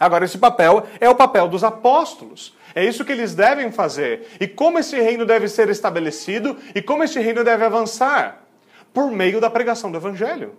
[0.00, 2.56] Agora, esse papel é o papel dos apóstolos.
[2.74, 4.28] É isso que eles devem fazer.
[4.40, 8.44] E como esse reino deve ser estabelecido e como esse reino deve avançar?
[8.92, 10.54] Por meio da pregação do Evangelho.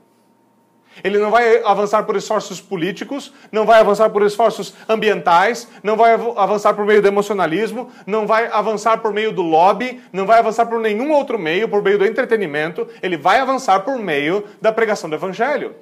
[1.03, 6.13] Ele não vai avançar por esforços políticos, não vai avançar por esforços ambientais, não vai
[6.13, 10.65] avançar por meio do emocionalismo, não vai avançar por meio do lobby, não vai avançar
[10.65, 12.87] por nenhum outro meio, por meio do entretenimento.
[13.01, 15.75] Ele vai avançar por meio da pregação do Evangelho.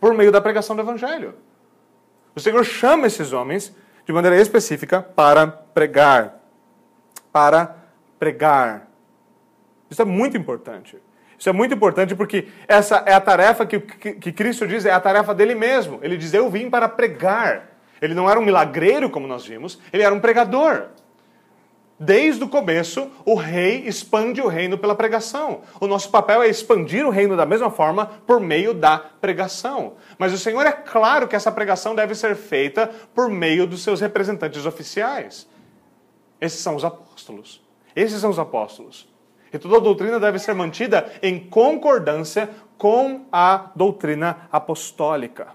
[0.00, 1.34] Por meio da pregação do Evangelho.
[2.34, 6.40] O Senhor chama esses homens de maneira específica para pregar.
[7.32, 7.76] Para
[8.18, 8.88] pregar.
[9.90, 10.98] Isso é muito importante.
[11.38, 14.90] Isso é muito importante porque essa é a tarefa que, que, que, Cristo diz, é
[14.90, 15.98] a tarefa dele mesmo.
[16.02, 17.70] Ele diz: Eu vim para pregar.
[18.00, 20.88] Ele não era um milagreiro, como nós vimos, ele era um pregador.
[21.98, 25.62] Desde o começo, o rei expande o reino pela pregação.
[25.80, 29.94] O nosso papel é expandir o reino da mesma forma por meio da pregação.
[30.18, 33.98] Mas o Senhor é claro que essa pregação deve ser feita por meio dos seus
[34.02, 35.48] representantes oficiais.
[36.38, 37.64] Esses são os apóstolos.
[37.94, 39.08] Esses são os apóstolos.
[39.56, 45.48] E toda doutrina deve ser mantida em concordância com a doutrina apostólica.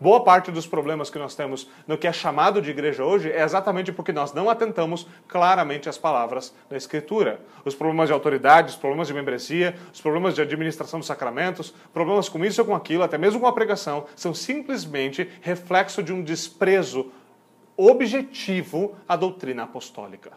[0.00, 3.42] Boa parte dos problemas que nós temos no que é chamado de igreja hoje é
[3.42, 7.40] exatamente porque nós não atentamos claramente às palavras da Escritura.
[7.64, 12.28] Os problemas de autoridade, os problemas de membresia, os problemas de administração dos sacramentos, problemas
[12.28, 16.22] com isso ou com aquilo, até mesmo com a pregação, são simplesmente reflexo de um
[16.22, 17.10] desprezo
[17.76, 20.30] objetivo à doutrina apostólica.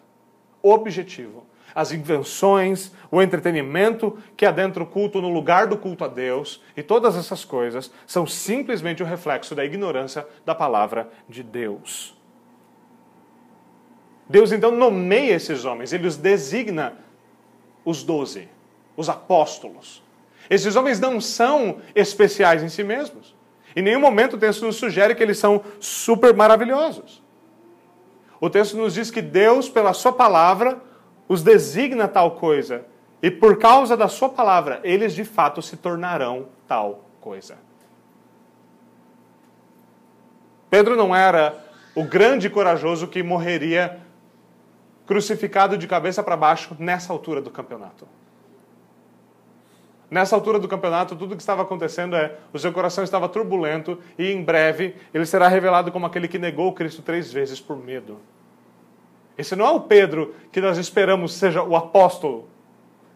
[0.64, 6.62] Objetivo as invenções, o entretenimento que adentra o culto no lugar do culto a Deus,
[6.76, 12.18] e todas essas coisas são simplesmente o reflexo da ignorância da palavra de Deus.
[14.30, 16.98] Deus então nomeia esses homens, ele os designa
[17.84, 18.48] os doze,
[18.96, 20.02] os apóstolos.
[20.50, 23.36] Esses homens não são especiais em si mesmos.
[23.76, 27.22] Em nenhum momento o texto nos sugere que eles são super maravilhosos.
[28.40, 30.82] O texto nos diz que Deus, pela sua palavra,
[31.32, 32.86] os designa tal coisa,
[33.24, 37.58] e por causa da sua palavra, eles de fato se tornarão tal coisa.
[40.70, 41.56] Pedro não era
[41.96, 44.02] o grande corajoso que morreria
[45.08, 48.06] crucificado de cabeça para baixo nessa altura do campeonato.
[50.10, 54.34] Nessa altura do campeonato, tudo que estava acontecendo é o seu coração estava turbulento e
[54.34, 58.20] em breve ele será revelado como aquele que negou Cristo três vezes por medo.
[59.42, 62.48] Esse não é o Pedro que nós esperamos seja o apóstolo,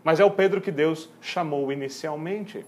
[0.03, 2.65] mas é o Pedro que Deus chamou inicialmente.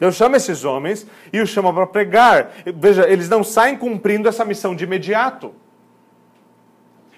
[0.00, 2.52] Deus chama esses homens e os chama para pregar.
[2.74, 5.54] Veja, eles não saem cumprindo essa missão de imediato.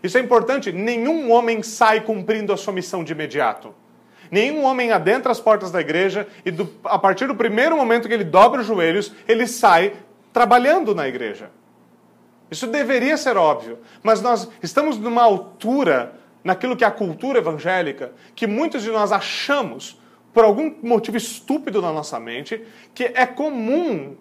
[0.03, 0.73] Isso é importante.
[0.73, 3.73] Nenhum homem sai cumprindo a sua missão de imediato.
[4.33, 8.15] Nenhum homem adentra as portas da igreja e, do, a partir do primeiro momento que
[8.15, 9.93] ele dobra os joelhos, ele sai
[10.33, 11.51] trabalhando na igreja.
[12.51, 18.13] Isso deveria ser óbvio, mas nós estamos numa altura naquilo que é a cultura evangélica
[18.35, 20.01] que muitos de nós achamos,
[20.33, 24.17] por algum motivo estúpido na nossa mente, que é comum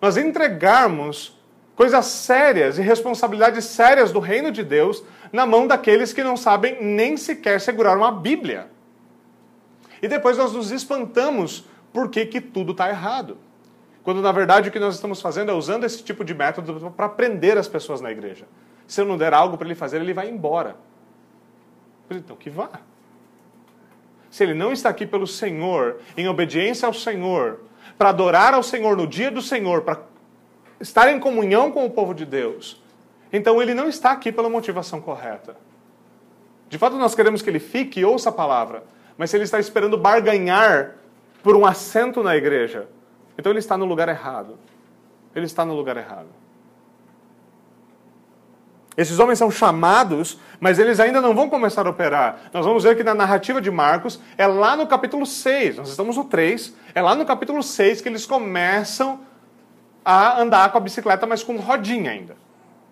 [0.00, 1.38] nós entregarmos
[1.74, 6.82] coisas sérias e responsabilidades sérias do reino de Deus na mão daqueles que não sabem
[6.82, 8.68] nem sequer segurar uma Bíblia.
[10.02, 13.38] E depois nós nos espantamos porque que tudo está errado.
[14.02, 17.08] Quando na verdade o que nós estamos fazendo é usando esse tipo de método para
[17.08, 18.46] prender as pessoas na igreja.
[18.86, 20.76] Se eu não der algo para ele fazer, ele vai embora.
[22.10, 22.70] Então que vá.
[24.30, 27.60] Se ele não está aqui pelo Senhor, em obediência ao Senhor,
[27.98, 30.00] para adorar ao Senhor no dia do Senhor, para
[30.80, 32.82] estar em comunhão com o povo de Deus,
[33.32, 35.56] então ele não está aqui pela motivação correta.
[36.68, 38.84] De fato, nós queremos que ele fique e ouça a palavra,
[39.18, 40.96] mas se ele está esperando barganhar
[41.42, 42.88] por um assento na igreja,
[43.40, 44.58] então ele está no lugar errado.
[45.34, 46.28] Ele está no lugar errado.
[48.96, 52.50] Esses homens são chamados, mas eles ainda não vão começar a operar.
[52.52, 56.16] Nós vamos ver que na narrativa de Marcos, é lá no capítulo 6, nós estamos
[56.18, 59.20] no 3, é lá no capítulo 6 que eles começam
[60.04, 62.36] a andar com a bicicleta, mas com rodinha ainda.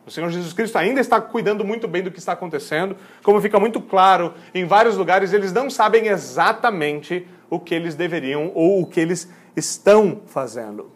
[0.06, 2.96] O Senhor Jesus Cristo ainda está cuidando muito bem do que está acontecendo.
[3.22, 8.50] Como fica muito claro, em vários lugares eles não sabem exatamente o que eles deveriam
[8.54, 10.90] ou o que eles estão fazendo.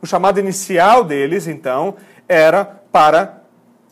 [0.00, 1.96] O chamado inicial deles, então,
[2.28, 3.42] era para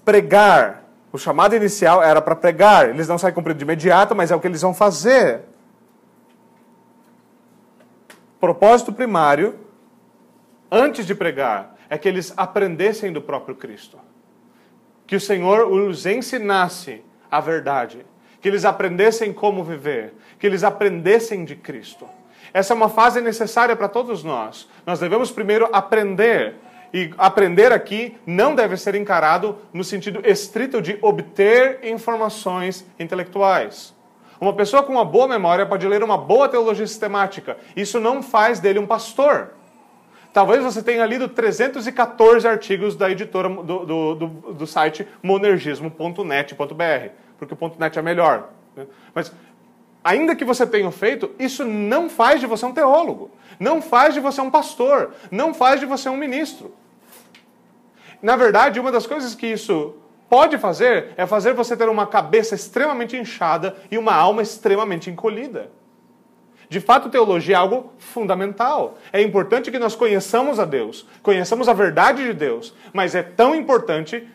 [0.05, 0.85] pregar.
[1.13, 2.91] O chamado inicial era para pregar.
[2.91, 5.43] Eles não saem cumprindo de imediato, mas é o que eles vão fazer.
[8.39, 9.59] Propósito primário
[10.71, 13.99] antes de pregar, é que eles aprendessem do próprio Cristo.
[15.07, 18.05] Que o Senhor os ensinasse a verdade.
[18.41, 20.15] Que eles aprendessem como viver.
[20.39, 22.07] Que eles aprendessem de Cristo.
[22.57, 24.67] Essa é uma fase necessária para todos nós.
[24.87, 26.55] Nós devemos primeiro aprender.
[26.91, 33.95] E aprender aqui não deve ser encarado no sentido estrito de obter informações intelectuais.
[34.41, 37.59] Uma pessoa com uma boa memória pode ler uma boa teologia sistemática.
[37.77, 39.51] Isso não faz dele um pastor.
[40.33, 47.55] Talvez você tenha lido 314 artigos da editora do, do, do, do site monergismo.net.br, porque
[47.55, 48.49] o .net é melhor.
[48.77, 48.87] Né?
[49.15, 49.33] Mas,
[50.07, 54.21] ainda que você tenha feito, isso não faz de você um teólogo, não faz de
[54.21, 56.73] você um pastor, não faz de você um ministro.
[58.23, 59.97] Na verdade, uma das coisas que isso
[60.31, 65.73] pode fazer é fazer você ter uma cabeça extremamente inchada e uma alma extremamente encolhida.
[66.69, 68.99] De fato, teologia é algo fundamental.
[69.13, 73.57] É importante que nós conheçamos a Deus, conheçamos a verdade de Deus, mas é tão
[73.57, 74.29] importante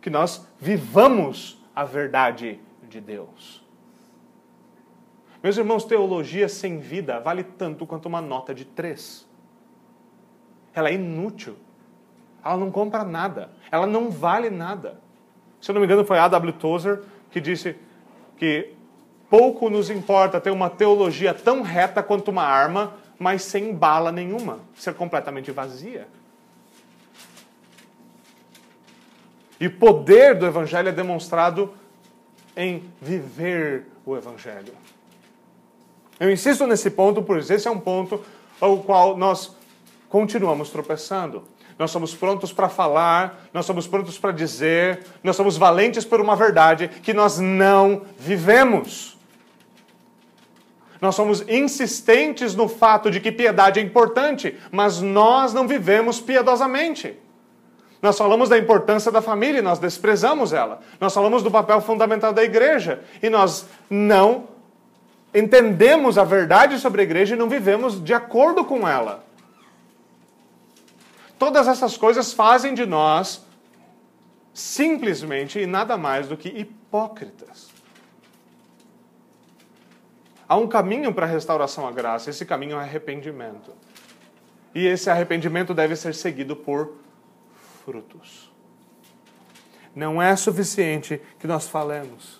[0.00, 3.57] que nós vivamos a verdade de Deus.
[5.42, 9.26] Meus irmãos, teologia sem vida vale tanto quanto uma nota de três.
[10.74, 11.56] Ela é inútil.
[12.44, 13.50] Ela não compra nada.
[13.70, 15.00] Ela não vale nada.
[15.60, 16.52] Se eu não me engano, foi A.W.
[16.54, 17.76] Tozer que disse
[18.36, 18.72] que
[19.28, 24.60] pouco nos importa ter uma teologia tão reta quanto uma arma, mas sem bala nenhuma,
[24.74, 26.08] ser completamente vazia.
[29.60, 31.74] E poder do Evangelho é demonstrado
[32.56, 34.72] em viver o Evangelho.
[36.20, 38.20] Eu insisto nesse ponto, pois esse é um ponto
[38.60, 39.56] ao qual nós
[40.08, 41.44] continuamos tropeçando.
[41.78, 46.34] Nós somos prontos para falar, nós somos prontos para dizer, nós somos valentes por uma
[46.34, 49.16] verdade que nós não vivemos.
[51.00, 57.16] Nós somos insistentes no fato de que piedade é importante, mas nós não vivemos piedosamente.
[58.02, 60.80] Nós falamos da importância da família e nós desprezamos ela.
[61.00, 64.48] Nós falamos do papel fundamental da igreja e nós não
[65.34, 69.24] entendemos a verdade sobre a igreja e não vivemos de acordo com ela.
[71.38, 73.46] Todas essas coisas fazem de nós
[74.52, 77.68] simplesmente e nada mais do que hipócritas.
[80.48, 83.72] Há um caminho para a restauração à graça, esse caminho é arrependimento.
[84.74, 86.96] E esse arrependimento deve ser seguido por
[87.84, 88.50] frutos.
[89.94, 92.37] Não é suficiente que nós falemos.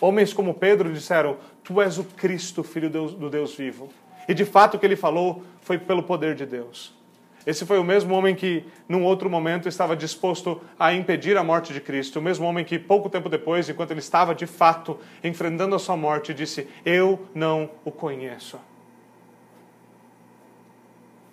[0.00, 3.90] Homens como Pedro disseram: Tu és o Cristo, filho do Deus vivo.
[4.26, 6.98] E de fato o que ele falou foi pelo poder de Deus.
[7.46, 11.72] Esse foi o mesmo homem que, num outro momento, estava disposto a impedir a morte
[11.72, 12.18] de Cristo.
[12.18, 15.96] O mesmo homem que, pouco tempo depois, enquanto ele estava de fato enfrentando a sua
[15.96, 18.58] morte, disse: Eu não o conheço.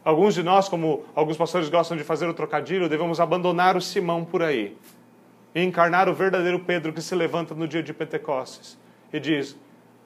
[0.04, 4.24] Alguns de nós, como alguns pastores gostam de fazer o trocadilho, devemos abandonar o Simão
[4.24, 4.78] por aí
[5.58, 8.78] e encarnar o verdadeiro Pedro que se levanta no dia de Pentecostes
[9.12, 9.58] e diz: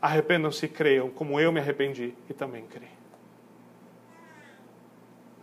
[0.02, 3.02] Arrependam-se e creiam, como eu me arrependi e também creio.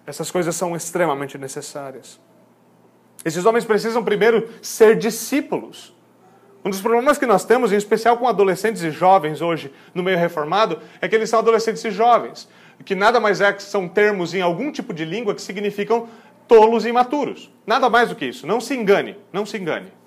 [0.06, 2.18] Essas coisas são extremamente necessárias.
[3.22, 5.94] Esses homens precisam primeiro ser discípulos.
[6.64, 10.16] Um dos problemas que nós temos, em especial com adolescentes e jovens hoje no meio
[10.16, 12.48] reformado, é que eles são adolescentes e jovens,
[12.82, 16.08] que nada mais é que são termos em algum tipo de língua que significam
[16.46, 17.52] tolos e imaturos.
[17.66, 18.46] Nada mais do que isso.
[18.46, 19.97] Não se engane, não se engane.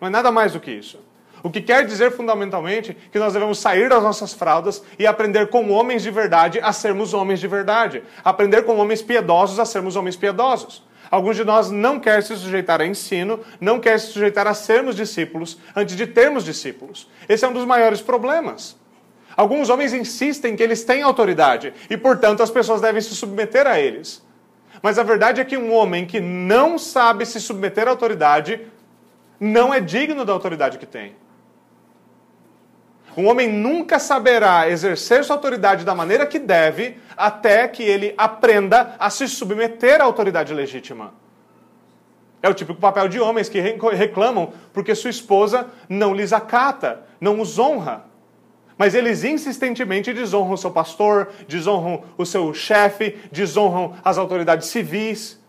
[0.00, 0.98] Não é nada mais do que isso.
[1.42, 5.70] O que quer dizer fundamentalmente que nós devemos sair das nossas fraldas e aprender com
[5.70, 8.02] homens de verdade a sermos homens de verdade.
[8.24, 10.82] Aprender com homens piedosos a sermos homens piedosos.
[11.10, 14.96] Alguns de nós não querem se sujeitar a ensino, não querem se sujeitar a sermos
[14.96, 17.08] discípulos antes de termos discípulos.
[17.28, 18.76] Esse é um dos maiores problemas.
[19.36, 23.78] Alguns homens insistem que eles têm autoridade e, portanto, as pessoas devem se submeter a
[23.78, 24.24] eles.
[24.82, 28.60] Mas a verdade é que um homem que não sabe se submeter à autoridade
[29.38, 31.14] não é digno da autoridade que tem.
[33.16, 38.94] Um homem nunca saberá exercer sua autoridade da maneira que deve até que ele aprenda
[38.98, 41.14] a se submeter à autoridade legítima.
[42.42, 47.40] É o típico papel de homens que reclamam porque sua esposa não lhes acata, não
[47.40, 48.04] os honra.
[48.76, 55.40] Mas eles insistentemente desonram o seu pastor, desonram o seu chefe, desonram as autoridades civis.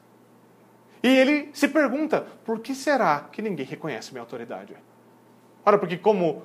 [1.07, 4.75] E ele se pergunta: por que será que ninguém reconhece minha autoridade?
[5.65, 6.43] Ora, porque, como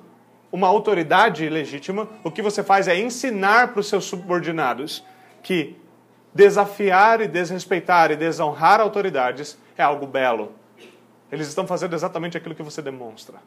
[0.49, 5.03] uma autoridade legítima, o que você faz é ensinar para os seus subordinados
[5.41, 5.75] que
[6.33, 10.53] desafiar e desrespeitar e desonrar autoridades é algo belo.
[11.29, 13.39] Eles estão fazendo exatamente aquilo que você demonstra.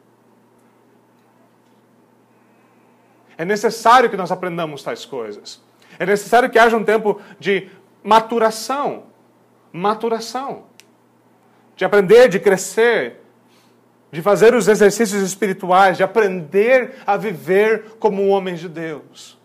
[3.35, 5.63] É necessário que nós aprendamos tais coisas.
[5.97, 7.71] É necessário que haja um tempo de
[8.03, 9.05] maturação.
[9.73, 10.66] Maturação.
[11.77, 13.21] De aprender, de crescer,
[14.11, 19.37] de fazer os exercícios espirituais, de aprender a viver como homens de Deus.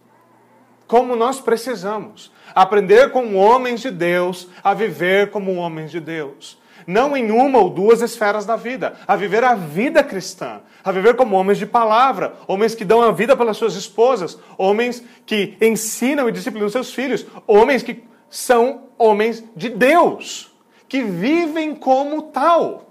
[0.86, 2.32] Como nós precisamos.
[2.54, 6.60] Aprender com homens de Deus a viver como homens de Deus.
[6.86, 11.14] Não em uma ou duas esferas da vida, a viver a vida cristã, a viver
[11.14, 16.28] como homens de palavra, homens que dão a vida pelas suas esposas, homens que ensinam
[16.28, 20.51] e disciplinam seus filhos, homens que são homens de Deus,
[20.92, 22.84] que vivem como tal,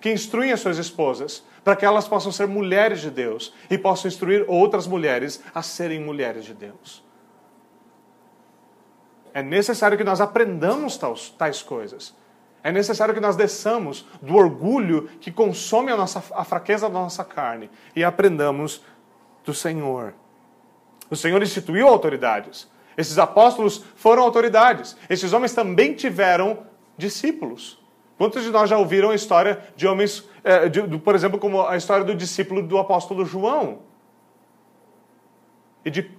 [0.00, 4.08] que instruem as suas esposas, para que elas possam ser mulheres de Deus e possam
[4.08, 7.04] instruir outras mulheres a serem mulheres de Deus.
[9.34, 12.14] É necessário que nós aprendamos tais, tais coisas.
[12.62, 17.26] É necessário que nós desçamos do orgulho que consome a, nossa, a fraqueza da nossa
[17.26, 18.80] carne e aprendamos
[19.44, 20.14] do Senhor.
[21.10, 22.66] O Senhor instituiu autoridades.
[22.96, 24.96] Esses apóstolos foram autoridades.
[25.08, 26.58] Esses homens também tiveram
[26.96, 27.82] discípulos.
[28.16, 31.76] Quantos de nós já ouviram a história de homens, eh, de, por exemplo, como a
[31.76, 33.80] história do discípulo do apóstolo João?
[35.84, 36.10] E de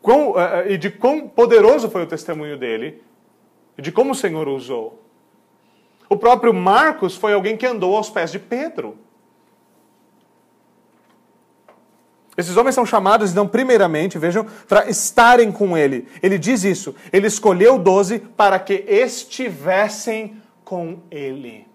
[0.00, 3.02] quão, uh, e de quão poderoso foi o testemunho dele,
[3.76, 5.02] e de como o Senhor o usou.
[6.08, 8.96] O próprio Marcos foi alguém que andou aos pés de Pedro.
[12.36, 16.08] Esses homens são chamados, então, primeiramente, vejam, para estarem com ele.
[16.22, 16.94] Ele diz isso.
[17.12, 21.66] Ele escolheu doze para que estivessem com ele.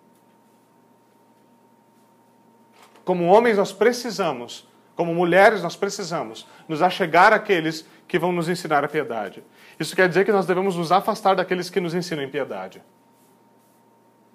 [3.03, 8.83] Como homens, nós precisamos, como mulheres, nós precisamos nos achegar àqueles que vão nos ensinar
[8.83, 9.43] a piedade.
[9.79, 12.81] Isso quer dizer que nós devemos nos afastar daqueles que nos ensinam piedade.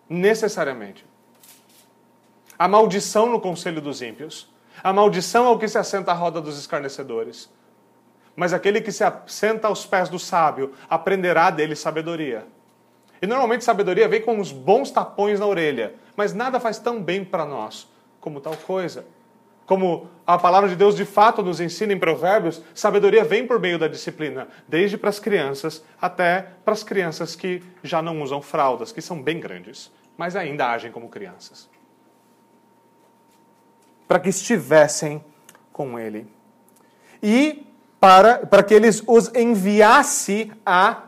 [0.08, 1.04] Necessariamente.
[2.58, 4.48] A maldição no conselho dos ímpios.
[4.82, 7.50] A maldição ao que se assenta à roda dos escarnecedores.
[8.34, 12.46] Mas aquele que se assenta aos pés do sábio aprenderá dele sabedoria.
[13.20, 17.24] E normalmente sabedoria vem com uns bons tapões na orelha, mas nada faz tão bem
[17.24, 17.86] para nós
[18.20, 19.04] como tal coisa
[19.70, 23.78] como a palavra de Deus de fato nos ensina em Provérbios, sabedoria vem por meio
[23.78, 28.90] da disciplina, desde para as crianças até para as crianças que já não usam fraldas,
[28.90, 31.70] que são bem grandes, mas ainda agem como crianças.
[34.10, 35.24] Para que estivessem
[35.72, 36.26] com ele.
[37.22, 37.64] E
[38.00, 41.04] para, para que eles os enviasse a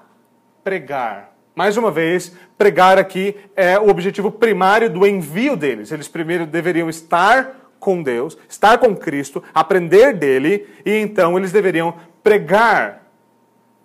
[0.62, 1.32] pregar.
[1.52, 5.90] Mais uma vez, pregar aqui é o objetivo primário do envio deles.
[5.90, 11.96] Eles primeiro deveriam estar com Deus, estar com Cristo, aprender dele, e então eles deveriam
[12.22, 13.02] pregar.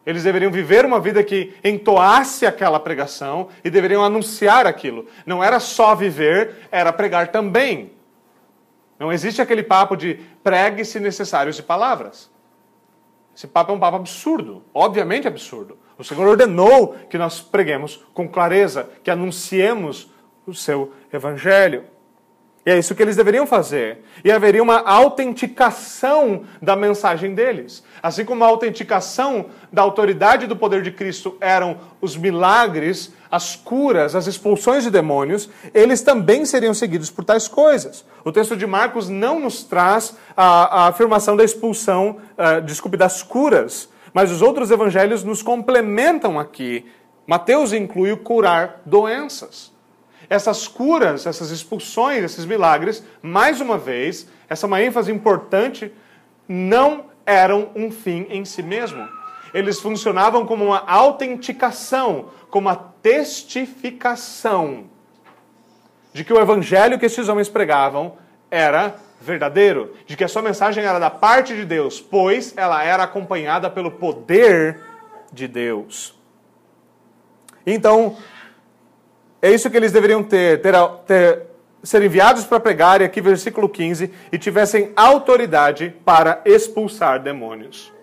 [0.06, 5.08] Eles deveriam viver uma vida que entoasse aquela pregação e deveriam anunciar aquilo.
[5.26, 7.97] Não era só viver, era pregar também.
[9.00, 12.32] Não existe aquele papo de pregue se necessários de palavras.
[13.36, 15.78] Esse papo é um papo absurdo, obviamente absurdo.
[15.98, 20.12] O Senhor ordenou que nós preguemos com clareza, que anunciemos
[20.46, 21.84] o seu evangelho.
[22.68, 24.00] E é isso que eles deveriam fazer.
[24.26, 27.82] E haveria uma autenticação da mensagem deles.
[28.04, 34.16] Assim como a autenticação da autoridade do poder de Cristo eram os milagres, as curas,
[34.16, 38.04] as expulsões de demônios, eles também seriam seguidos por tais coisas.
[38.26, 43.24] O texto de Marcos não nos traz a, a afirmação da expulsão, uh, desculpe, das
[43.24, 46.86] curas, mas os outros evangelhos nos complementam aqui.
[47.26, 49.77] Mateus inclui o curar doenças.
[50.30, 55.92] Essas curas, essas expulsões, esses milagres, mais uma vez, essa é uma ênfase importante,
[56.48, 59.08] não eram um fim em si mesmo.
[59.54, 64.86] Eles funcionavam como uma autenticação, como uma testificação
[66.14, 68.18] de que o evangelho que esses homens pregavam
[68.50, 73.04] era verdadeiro, de que a sua mensagem era da parte de Deus, pois ela era
[73.04, 74.80] acompanhada pelo poder
[75.32, 76.18] de Deus.
[77.66, 78.16] Então,
[79.42, 80.74] é isso que eles deveriam ter, ter,
[81.06, 81.48] ter
[81.84, 87.94] ser enviados para pregar, e aqui versículo 15, e tivessem autoridade para expulsar demônios.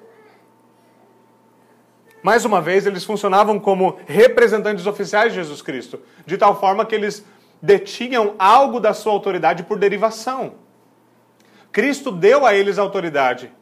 [2.22, 6.94] Mais uma vez, eles funcionavam como representantes oficiais de Jesus Cristo, de tal forma que
[6.94, 7.24] eles
[7.60, 10.54] detinham algo da sua autoridade por derivação.
[11.70, 13.52] Cristo deu a eles autoridade.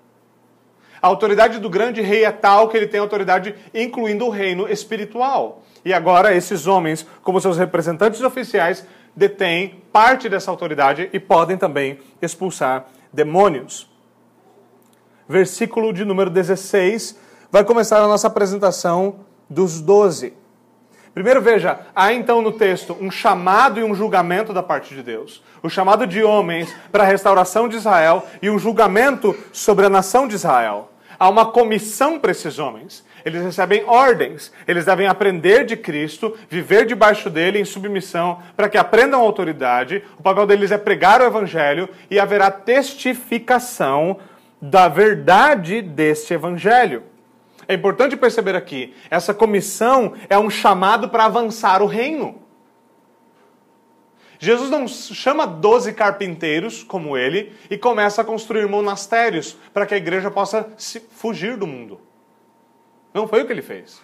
[1.01, 5.62] A autoridade do grande rei é tal que ele tem autoridade incluindo o reino espiritual.
[5.85, 11.99] E agora esses homens, como seus representantes oficiais, detêm parte dessa autoridade e podem também
[12.21, 13.91] expulsar demônios.
[15.29, 17.19] Versículo de número 16
[17.51, 20.35] vai começar a nossa apresentação dos doze.
[21.15, 25.43] Primeiro veja, há então no texto um chamado e um julgamento da parte de Deus.
[25.63, 30.27] O chamado de homens para a restauração de Israel e um julgamento sobre a nação
[30.27, 30.91] de Israel.
[31.19, 33.05] há uma comissão para esses homens.
[33.25, 34.53] Eles recebem ordens.
[34.67, 40.03] Eles devem aprender de Cristo, viver debaixo dele em submissão, para que aprendam a autoridade.
[40.19, 44.19] O papel deles é pregar o evangelho e haverá testificação
[44.61, 47.03] da verdade deste evangelho.
[47.67, 52.43] É importante perceber aqui, essa comissão é um chamado para avançar o reino.
[54.39, 59.97] Jesus não chama doze carpinteiros como ele e começa a construir monastérios para que a
[59.97, 60.67] igreja possa
[61.13, 62.01] fugir do mundo.
[63.13, 64.03] Não foi o que ele fez.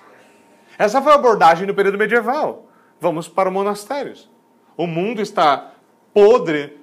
[0.78, 2.66] Essa foi a abordagem no período medieval.
[3.00, 4.30] Vamos para monastérios.
[4.76, 5.72] O mundo está
[6.12, 6.78] podre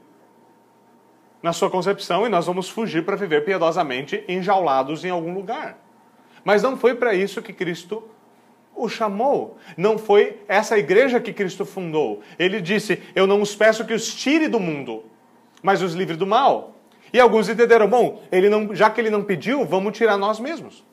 [1.42, 5.78] na sua concepção e nós vamos fugir para viver piedosamente enjaulados em algum lugar.
[6.44, 8.04] Mas não foi para isso que Cristo
[8.76, 9.58] o chamou.
[9.78, 12.22] Não foi essa igreja que Cristo fundou.
[12.38, 15.06] Ele disse: Eu não os peço que os tire do mundo,
[15.62, 16.76] mas os livre do mal.
[17.14, 20.84] E alguns entenderam: bom, ele não, já que ele não pediu, vamos tirar nós mesmos.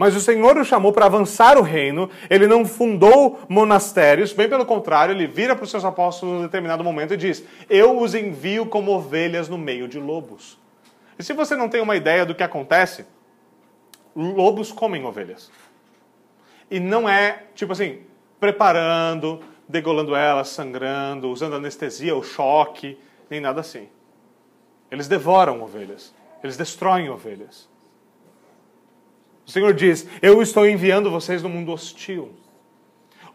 [0.00, 4.64] Mas o Senhor o chamou para avançar o reino, ele não fundou monastérios, bem pelo
[4.64, 8.64] contrário, ele vira para os seus apóstolos em determinado momento e diz: Eu os envio
[8.64, 10.58] como ovelhas no meio de lobos.
[11.18, 13.04] E se você não tem uma ideia do que acontece,
[14.16, 15.52] lobos comem ovelhas.
[16.70, 18.00] E não é, tipo assim,
[18.40, 22.98] preparando, degolando elas, sangrando, usando anestesia ou choque,
[23.28, 23.86] nem nada assim.
[24.90, 26.14] Eles devoram ovelhas.
[26.42, 27.68] Eles destroem ovelhas.
[29.50, 32.30] O Senhor diz: Eu estou enviando vocês no mundo hostil.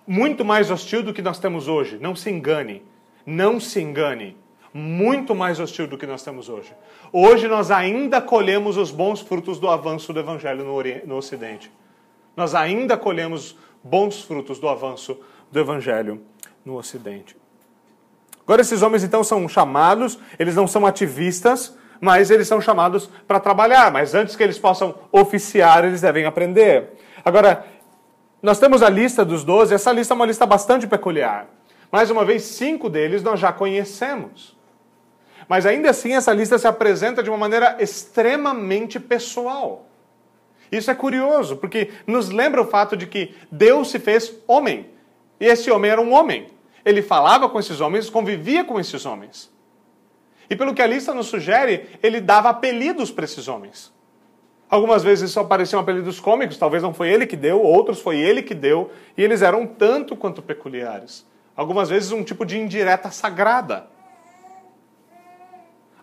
[0.08, 1.98] Muito mais hostil do que nós temos hoje.
[2.00, 2.82] Não se engane.
[3.26, 4.38] Não se engane
[4.74, 6.74] muito mais hostil do que nós temos hoje.
[7.12, 11.70] Hoje nós ainda colhemos os bons frutos do avanço do evangelho no, no Ocidente.
[12.36, 15.18] Nós ainda colhemos bons frutos do avanço
[15.52, 16.22] do evangelho
[16.64, 17.36] no Ocidente.
[18.44, 23.40] Agora, esses homens então são chamados, eles não são ativistas, mas eles são chamados para
[23.40, 23.92] trabalhar.
[23.92, 26.94] Mas antes que eles possam oficiar, eles devem aprender.
[27.24, 27.66] Agora,
[28.42, 31.48] nós temos a lista dos doze, essa lista é uma lista bastante peculiar.
[31.92, 34.56] Mais uma vez, cinco deles nós já conhecemos.
[35.48, 39.86] Mas ainda assim, essa lista se apresenta de uma maneira extremamente pessoal.
[40.72, 44.90] Isso é curioso, porque nos lembra o fato de que Deus se fez homem.
[45.40, 46.48] E esse homem era um homem.
[46.84, 49.52] Ele falava com esses homens, convivia com esses homens.
[50.50, 53.94] E pelo que a lista nos sugere, ele dava apelidos para esses homens.
[54.70, 58.42] Algumas vezes só apareciam apelidos cômicos, talvez não foi ele que deu, outros foi ele
[58.42, 61.26] que deu, e eles eram tanto quanto peculiares.
[61.56, 63.88] Algumas vezes um tipo de indireta sagrada.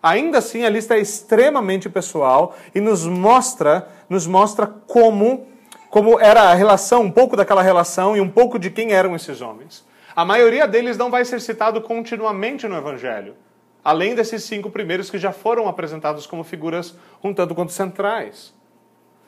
[0.01, 5.47] Ainda assim, a lista é extremamente pessoal e nos mostra, nos mostra como,
[5.89, 9.39] como era a relação, um pouco daquela relação e um pouco de quem eram esses
[9.39, 9.85] homens.
[10.15, 13.35] A maioria deles não vai ser citado continuamente no Evangelho,
[13.83, 18.53] além desses cinco primeiros que já foram apresentados como figuras um tanto quanto centrais.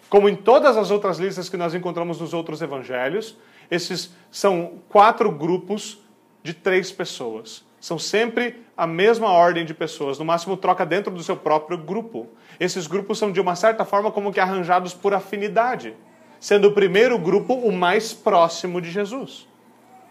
[0.10, 3.38] Como em todas as outras listas que nós encontramos nos outros evangelhos,
[3.70, 6.00] esses são quatro grupos
[6.44, 7.66] de três pessoas.
[7.80, 12.28] São sempre a mesma ordem de pessoas, no máximo troca dentro do seu próprio grupo.
[12.60, 15.96] Esses grupos são, de uma certa forma, como que arranjados por afinidade,
[16.40, 19.48] sendo o primeiro grupo o mais próximo de Jesus.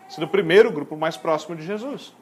[0.08, 2.14] Sendo o primeiro grupo mais próximo de Jesus.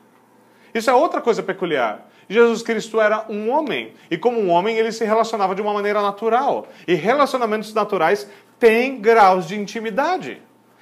[0.75, 2.09] Isso é outra coisa peculiar.
[2.29, 6.01] Jesus Cristo era um homem, e como um homem ele se relacionava de uma maneira
[6.01, 6.67] natural.
[6.87, 10.41] E relacionamentos naturais têm graus de intimidade.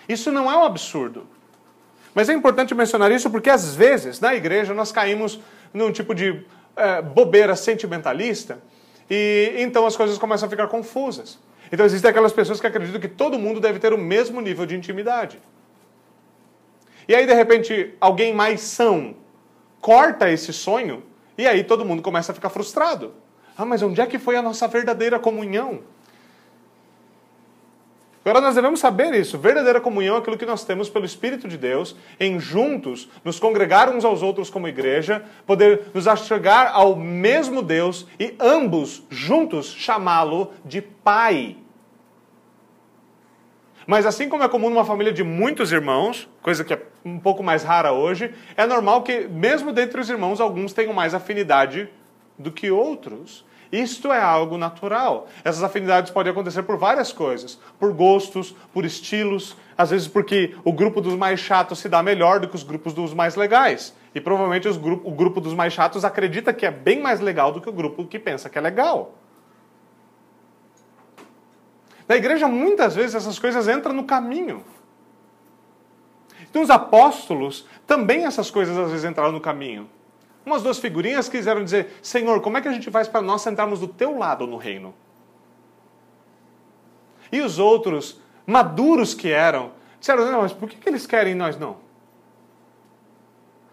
[0.09, 1.27] Isso não é um absurdo.
[2.15, 5.41] Mas é importante mencionar isso porque às vezes na igreja nós caímos
[5.73, 6.45] num tipo de
[6.77, 8.59] é, bobeira sentimentalista
[9.09, 11.39] e então as coisas começam a ficar confusas.
[11.73, 14.77] Então existem aquelas pessoas que acreditam que todo mundo deve ter o mesmo nível de
[14.77, 15.41] intimidade.
[17.09, 19.15] E aí de repente alguém mais são
[19.81, 21.03] corta esse sonho
[21.41, 23.15] e aí todo mundo começa a ficar frustrado.
[23.57, 25.81] Ah, mas onde é que foi a nossa verdadeira comunhão?
[28.23, 29.39] Agora nós devemos saber isso.
[29.39, 33.89] Verdadeira comunhão é aquilo que nós temos pelo Espírito de Deus, em juntos nos congregar
[33.89, 40.53] uns aos outros como igreja, poder nos achegar ao mesmo Deus e ambos juntos chamá-lo
[40.63, 41.57] de Pai.
[43.87, 47.43] Mas assim como é comum numa família de muitos irmãos, coisa que é um pouco
[47.43, 51.89] mais rara hoje, é normal que, mesmo dentre os irmãos, alguns tenham mais afinidade
[52.39, 53.45] do que outros.
[53.73, 55.29] Isto é algo natural.
[55.45, 60.73] Essas afinidades podem acontecer por várias coisas: por gostos, por estilos, às vezes porque o
[60.73, 63.95] grupo dos mais chatos se dá melhor do que os grupos dos mais legais.
[64.13, 67.61] E provavelmente grupo, o grupo dos mais chatos acredita que é bem mais legal do
[67.61, 69.15] que o grupo que pensa que é legal.
[72.09, 74.65] Na igreja, muitas vezes, essas coisas entram no caminho.
[76.51, 79.89] Então, os apóstolos, também essas coisas às vezes entraram no caminho.
[80.45, 83.79] Umas duas figurinhas quiseram dizer: Senhor, como é que a gente faz para nós sentarmos
[83.79, 84.93] do teu lado no reino?
[87.31, 91.57] E os outros, maduros que eram, disseram: Não, mas por que, que eles querem nós
[91.57, 91.77] não?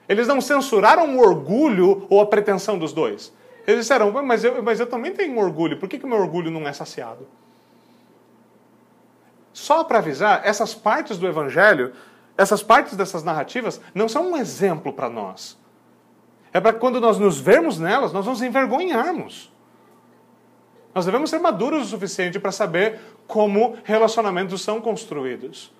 [0.07, 3.34] Eles não censuraram o orgulho ou a pretensão dos dois.
[3.65, 6.67] Eles disseram: Mas eu, mas eu também tenho orgulho, por que, que meu orgulho não
[6.67, 7.28] é saciado?
[9.51, 11.91] Só para avisar, essas partes do Evangelho,
[12.38, 15.57] essas partes dessas narrativas, não são um exemplo para nós.
[16.53, 19.51] É para quando nós nos vermos nelas, nós nos envergonharmos.
[20.93, 25.71] Nós devemos ser maduros o suficiente para saber como relacionamentos são construídos.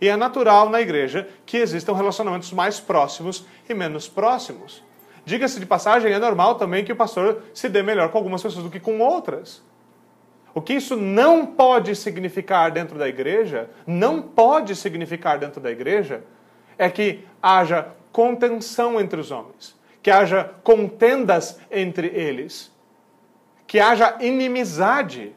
[0.00, 4.82] E é natural na igreja que existam relacionamentos mais próximos e menos próximos.
[5.24, 8.64] Diga-se de passagem, é normal também que o pastor se dê melhor com algumas pessoas
[8.64, 9.62] do que com outras.
[10.56, 16.24] O que isso não pode significar dentro da igreja, não pode significar dentro da igreja,
[16.78, 22.74] é que haja contenção entre os homens, que haja contendas entre eles,
[23.66, 25.36] que haja inimizade.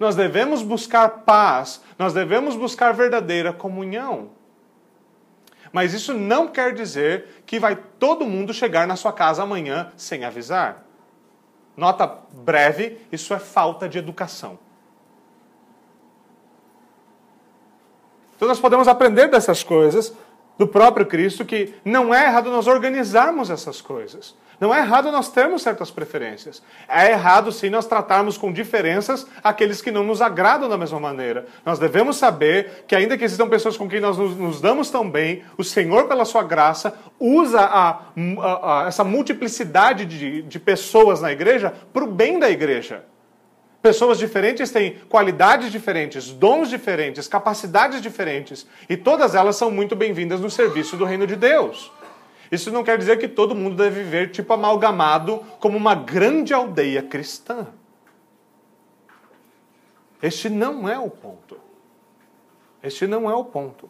[0.00, 4.30] Nós devemos buscar paz, nós devemos buscar verdadeira comunhão.
[5.70, 10.24] Mas isso não quer dizer que vai todo mundo chegar na sua casa amanhã sem
[10.24, 10.86] avisar.
[11.76, 14.58] Nota breve: isso é falta de educação.
[18.36, 20.12] Então nós podemos aprender dessas coisas
[20.58, 24.34] do próprio Cristo que não é errado nós organizarmos essas coisas.
[24.62, 26.62] Não é errado nós termos certas preferências.
[26.88, 31.46] É errado sim nós tratarmos com diferenças aqueles que não nos agradam da mesma maneira.
[31.66, 35.10] Nós devemos saber que, ainda que existam pessoas com quem nós nos, nos damos tão
[35.10, 41.20] bem, o Senhor, pela sua graça, usa a, a, a, essa multiplicidade de, de pessoas
[41.20, 43.04] na igreja para o bem da igreja.
[43.82, 50.40] Pessoas diferentes têm qualidades diferentes, dons diferentes, capacidades diferentes, e todas elas são muito bem-vindas
[50.40, 51.90] no serviço do reino de Deus.
[52.52, 57.02] Isso não quer dizer que todo mundo deve viver tipo amalgamado como uma grande aldeia
[57.02, 57.66] cristã.
[60.22, 61.56] Este não é o ponto.
[62.82, 63.88] Este não é o ponto.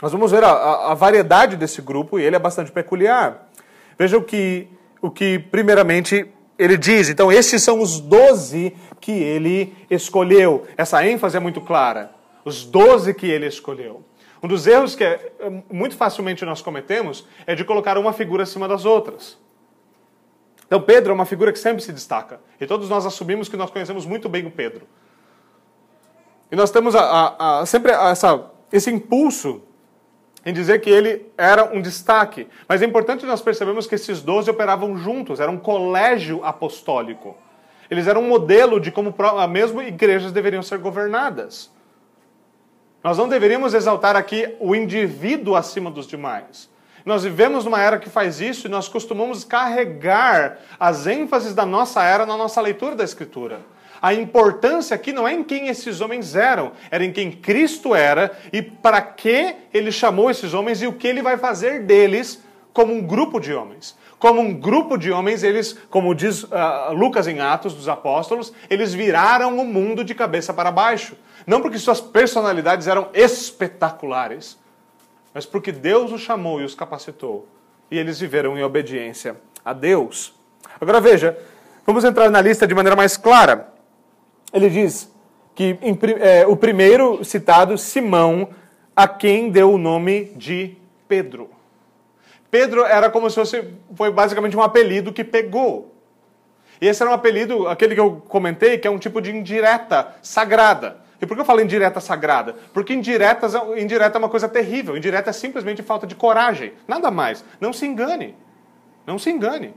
[0.00, 3.48] Nós vamos ver a, a, a variedade desse grupo e ele é bastante peculiar.
[3.98, 4.68] Veja o que,
[5.02, 7.08] o que primeiramente ele diz.
[7.08, 10.64] Então, esses são os doze que ele escolheu.
[10.76, 12.12] Essa ênfase é muito clara.
[12.44, 14.04] Os doze que ele escolheu.
[14.44, 15.32] Um dos erros que é,
[15.72, 19.38] muito facilmente nós cometemos é de colocar uma figura acima das outras.
[20.66, 22.38] Então, Pedro é uma figura que sempre se destaca.
[22.60, 24.86] E todos nós assumimos que nós conhecemos muito bem o Pedro.
[26.52, 29.62] E nós temos a, a, a, sempre essa, esse impulso
[30.44, 32.46] em dizer que ele era um destaque.
[32.68, 37.34] Mas é importante nós percebermos que esses doze operavam juntos, era um colégio apostólico.
[37.90, 39.14] Eles eram um modelo de como
[39.48, 41.72] mesmo igrejas deveriam ser governadas.
[43.04, 46.70] Nós não deveríamos exaltar aqui o indivíduo acima dos demais.
[47.04, 52.02] Nós vivemos numa era que faz isso e nós costumamos carregar as ênfases da nossa
[52.02, 53.60] era na nossa leitura da Escritura.
[54.00, 58.32] A importância aqui não é em quem esses homens eram, era em quem Cristo era
[58.50, 62.42] e para que ele chamou esses homens e o que ele vai fazer deles
[62.72, 63.94] como um grupo de homens.
[64.24, 68.94] Como um grupo de homens, eles, como diz uh, Lucas em Atos dos Apóstolos, eles
[68.94, 71.14] viraram o mundo de cabeça para baixo.
[71.46, 74.58] Não porque suas personalidades eram espetaculares,
[75.34, 77.46] mas porque Deus os chamou e os capacitou.
[77.90, 80.32] E eles viveram em obediência a Deus.
[80.80, 81.38] Agora veja,
[81.86, 83.74] vamos entrar na lista de maneira mais clara.
[84.54, 85.12] Ele diz
[85.54, 88.48] que em, é, o primeiro citado, Simão,
[88.96, 91.53] a quem deu o nome de Pedro.
[92.54, 93.64] Pedro era como se fosse,
[93.96, 95.92] foi basicamente um apelido que pegou.
[96.80, 100.14] E esse era um apelido, aquele que eu comentei, que é um tipo de indireta
[100.22, 100.98] sagrada.
[101.20, 102.54] E por que eu falo indireta sagrada?
[102.72, 104.96] Porque indiretas, indireta é uma coisa terrível.
[104.96, 106.74] Indireta é simplesmente falta de coragem.
[106.86, 107.44] Nada mais.
[107.60, 108.36] Não se engane.
[109.04, 109.74] Não se engane.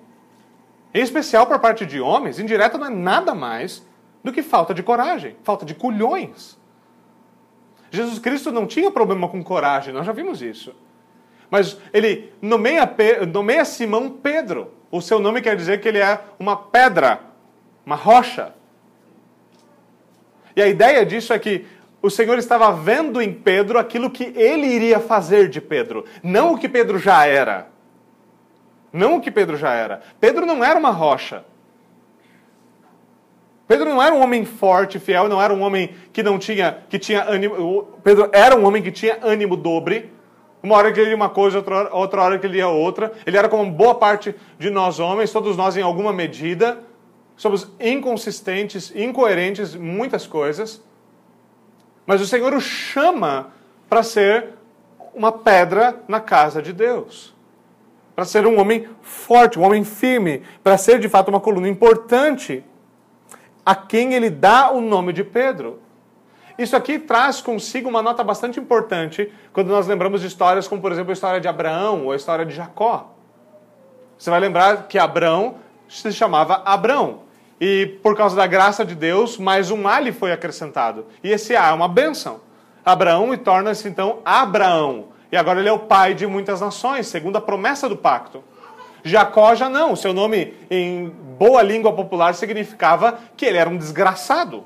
[0.94, 3.84] Em especial para parte de homens, indireta não é nada mais
[4.24, 6.60] do que falta de coragem, falta de culhões.
[7.90, 10.76] Jesus Cristo não tinha problema com coragem, nós já vimos isso.
[11.50, 12.90] Mas ele nomeia,
[13.32, 14.74] nomeia Simão Pedro.
[14.92, 17.20] O seu nome quer dizer que ele é uma pedra,
[17.86, 18.54] uma rocha.
[20.56, 21.66] E a ideia disso é que
[22.02, 26.58] o Senhor estava vendo em Pedro aquilo que ele iria fazer de Pedro, não o
[26.58, 27.68] que Pedro já era.
[28.92, 30.02] Não o que Pedro já era.
[30.20, 31.44] Pedro não era uma rocha.
[33.68, 36.98] Pedro não era um homem forte, fiel, não era um homem que não tinha, que
[36.98, 37.84] tinha ânimo.
[38.02, 40.10] Pedro era um homem que tinha ânimo dobre.
[40.62, 43.14] Uma hora que ele ia uma coisa, outra outra hora que ele ia outra.
[43.26, 46.80] Ele era como boa parte de nós homens, todos nós em alguma medida
[47.38, 50.84] somos inconsistentes, incoerentes em muitas coisas,
[52.06, 53.52] mas o Senhor o chama
[53.88, 54.56] para ser
[55.14, 57.36] uma pedra na casa de Deus.
[58.18, 62.66] para ser um homem forte, um homem firme, para ser de fato uma coluna importante,
[63.64, 65.80] a quem ele dá o nome de Pedro.
[66.58, 70.92] Isso aqui traz consigo uma nota bastante importante quando nós lembramos de histórias como, por
[70.92, 73.14] exemplo, a história de Abraão ou a história de Jacó.
[74.18, 75.56] Você vai lembrar que Abraão
[75.88, 77.28] se chamava Abrão.
[77.62, 81.06] E por causa da graça de Deus, mais um A lhe foi acrescentado.
[81.24, 82.42] E esse A é uma bênção.
[82.84, 85.10] Abraão e torna-se então Abraão.
[85.32, 88.44] E agora ele é o pai de muitas nações, segundo a promessa do pacto.
[89.04, 89.96] Jacó já não.
[89.96, 94.64] Seu nome, em boa língua popular, significava que ele era um desgraçado.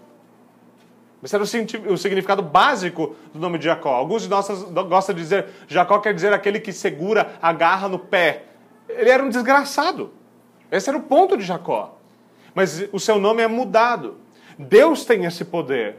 [1.23, 3.93] Esse era o significado básico do nome de Jacó.
[3.93, 4.47] Alguns de nós
[4.87, 8.43] gostam de dizer Jacó quer dizer aquele que segura, agarra no pé.
[8.89, 10.11] Ele era um desgraçado.
[10.71, 11.97] Esse era o ponto de Jacó.
[12.55, 14.17] Mas o seu nome é mudado.
[14.57, 15.97] Deus tem esse poder.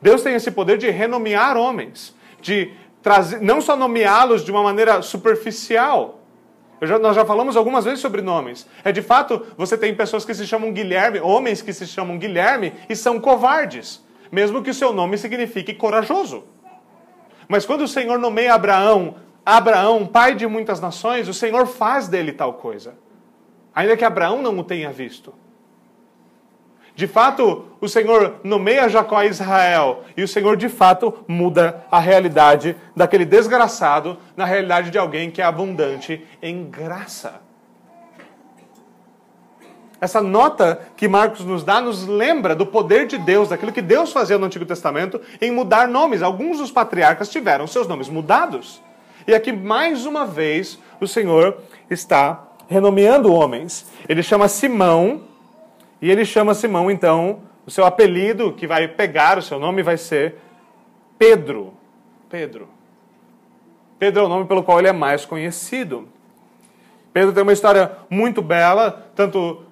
[0.00, 5.02] Deus tem esse poder de renomear homens, de trazer, não só nomeá-los de uma maneira
[5.02, 6.20] superficial.
[6.82, 8.66] Já, nós já falamos algumas vezes sobre nomes.
[8.84, 12.72] É de fato, você tem pessoas que se chamam Guilherme, homens que se chamam Guilherme
[12.88, 14.02] e são covardes,
[14.32, 16.44] mesmo que o seu nome signifique corajoso.
[17.46, 22.32] Mas quando o Senhor nomeia Abraão, Abraão, pai de muitas nações, o Senhor faz dele
[22.32, 22.94] tal coisa.
[23.74, 25.34] Ainda que Abraão não o tenha visto.
[26.94, 31.98] De fato, o Senhor nomeia Jacó e Israel, e o Senhor de fato muda a
[31.98, 37.40] realidade daquele desgraçado na realidade de alguém que é abundante em graça.
[40.02, 44.12] Essa nota que Marcos nos dá nos lembra do poder de Deus, daquilo que Deus
[44.12, 46.22] fazia no Antigo Testamento em mudar nomes.
[46.22, 48.82] Alguns dos patriarcas tiveram seus nomes mudados.
[49.28, 51.56] E aqui, mais uma vez, o Senhor
[51.88, 53.86] está renomeando homens.
[54.08, 55.22] Ele chama Simão
[56.00, 59.96] e ele chama Simão, então, o seu apelido que vai pegar o seu nome vai
[59.96, 60.34] ser
[61.16, 61.74] Pedro.
[62.28, 62.68] Pedro.
[64.00, 66.08] Pedro é o nome pelo qual ele é mais conhecido.
[67.12, 69.70] Pedro tem uma história muito bela, tanto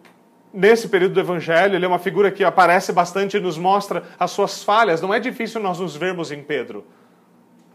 [0.53, 4.31] nesse período do Evangelho, ele é uma figura que aparece bastante e nos mostra as
[4.31, 5.01] suas falhas.
[5.01, 6.85] Não é difícil nós nos vermos em Pedro.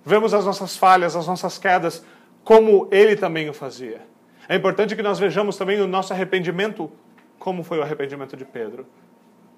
[0.04, 2.06] Vemos as nossas falhas, as nossas quedas,
[2.44, 4.02] como ele também o fazia.
[4.48, 6.92] É importante que nós vejamos também o nosso arrependimento
[7.40, 8.88] como foi o arrependimento de Pedro.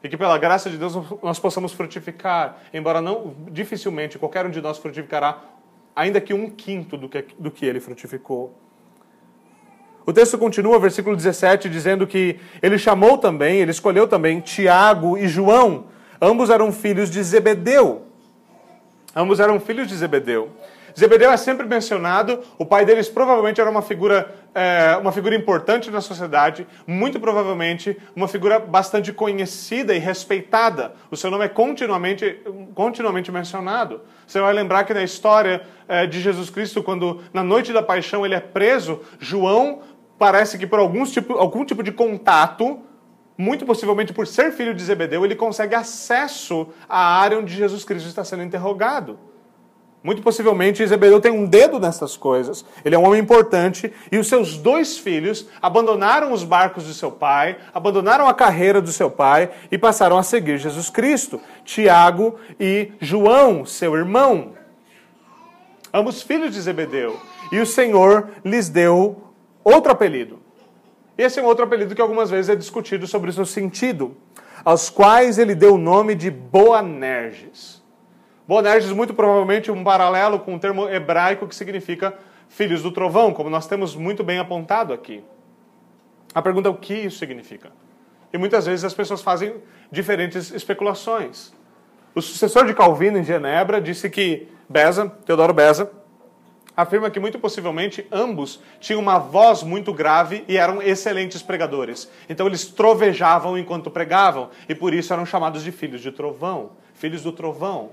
[0.04, 4.62] E que pela graça de Deus nós possamos frutificar, embora não dificilmente qualquer um de
[4.62, 5.42] nós frutificará,
[5.96, 8.54] ainda que um quinto do que, do que ele frutificou.
[10.08, 15.28] O texto continua, versículo 17, dizendo que ele chamou também, ele escolheu também Tiago e
[15.28, 15.88] João.
[16.22, 18.04] Ambos eram filhos de Zebedeu.
[19.14, 20.50] Ambos eram filhos de Zebedeu.
[20.98, 25.92] Zebedeu é sempre mencionado, o pai deles provavelmente era uma figura, é, uma figura importante
[25.92, 30.94] na sociedade, muito provavelmente uma figura bastante conhecida e respeitada.
[31.12, 32.40] O seu nome é continuamente,
[32.74, 34.02] continuamente mencionado.
[34.26, 38.26] Você vai lembrar que na história é, de Jesus Cristo, quando na noite da paixão
[38.26, 39.82] ele é preso, João
[40.18, 42.82] parece que por alguns tipo, algum tipo de contato
[43.38, 48.08] muito possivelmente por ser filho de Zebedeu, ele consegue acesso à área onde Jesus Cristo
[48.08, 49.20] está sendo interrogado.
[50.04, 52.64] Muito possivelmente Zebedeu tem um dedo nessas coisas.
[52.86, 57.12] Ele é um homem importante e os seus dois filhos abandonaram os barcos de seu
[57.12, 61.42] pai, abandonaram a carreira do seu pai e passaram a seguir Jesus Cristo.
[61.66, 64.54] Tiago e João, seu irmão.
[65.94, 67.20] Ambos filhos de Zebedeu.
[67.52, 69.27] E o Senhor lhes deu
[69.74, 70.40] outro apelido.
[71.18, 74.16] Esse é um outro apelido que algumas vezes é discutido sobre o seu sentido,
[74.64, 77.84] aos quais ele deu o nome de Boanerges.
[78.48, 83.50] Boanerges, muito provavelmente, um paralelo com o termo hebraico que significa filhos do trovão, como
[83.50, 85.24] nós temos muito bem apontado aqui.
[86.34, 87.72] A pergunta é o que isso significa.
[88.32, 89.56] E muitas vezes as pessoas fazem
[89.92, 91.52] diferentes especulações.
[92.14, 95.92] O sucessor de Calvino em Genebra disse que Beza, Teodoro Beza,
[96.78, 102.08] afirma que muito possivelmente ambos tinham uma voz muito grave e eram excelentes pregadores.
[102.30, 107.24] Então eles trovejavam enquanto pregavam e por isso eram chamados de filhos de trovão, filhos
[107.24, 107.90] do trovão.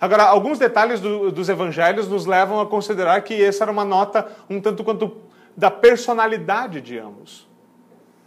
[0.00, 4.30] Agora, alguns detalhes do, dos evangelhos nos levam a considerar que essa era uma nota
[4.48, 5.16] um tanto quanto
[5.56, 7.48] da personalidade de ambos.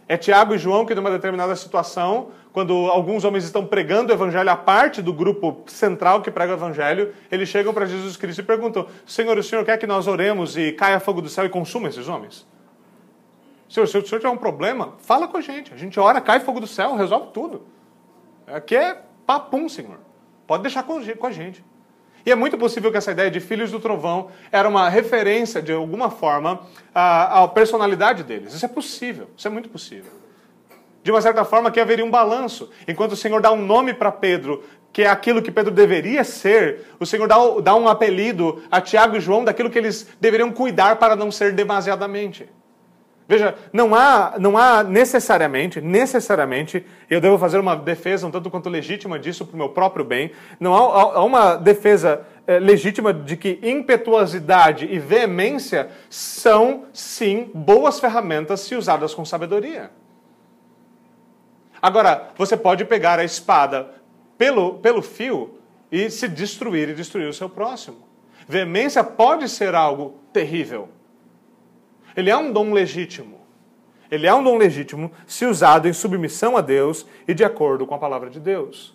[0.08, 4.50] É Tiago e João que, numa determinada situação, quando alguns homens estão pregando o evangelho
[4.50, 8.42] à parte do grupo central que prega o evangelho, eles chegam para Jesus Cristo e
[8.42, 11.88] perguntam: Senhor, o senhor quer que nós oremos e caia fogo do céu e consuma
[11.88, 12.46] esses homens?
[13.68, 15.74] Senhor, se o senhor tiver um problema, fala com a gente.
[15.74, 17.66] A gente ora, cai fogo do céu, resolve tudo.
[18.46, 19.98] Aqui é papum, Senhor.
[20.46, 20.96] Pode deixar com
[21.26, 21.62] a gente.
[22.28, 25.72] E é muito possível que essa ideia de filhos do trovão era uma referência, de
[25.72, 26.60] alguma forma,
[26.94, 28.52] à, à personalidade deles.
[28.52, 30.12] Isso é possível, isso é muito possível.
[31.02, 32.70] De uma certa forma, que haveria um balanço.
[32.86, 34.62] Enquanto o Senhor dá um nome para Pedro,
[34.92, 39.16] que é aquilo que Pedro deveria ser, o Senhor dá, dá um apelido a Tiago
[39.16, 42.46] e João daquilo que eles deveriam cuidar para não ser demasiadamente.
[43.28, 48.70] Veja, não há, não há necessariamente, necessariamente, eu devo fazer uma defesa um tanto quanto
[48.70, 53.36] legítima disso para o meu próprio bem, não há, há uma defesa é, legítima de
[53.36, 59.90] que impetuosidade e veemência são, sim, boas ferramentas se usadas com sabedoria.
[61.82, 63.90] Agora, você pode pegar a espada
[64.38, 65.58] pelo, pelo fio
[65.92, 68.08] e se destruir e destruir o seu próximo.
[68.48, 70.88] Veemência pode ser algo terrível.
[72.18, 73.38] Ele é um dom legítimo.
[74.10, 77.94] Ele é um dom legítimo se usado em submissão a Deus e de acordo com
[77.94, 78.92] a palavra de Deus.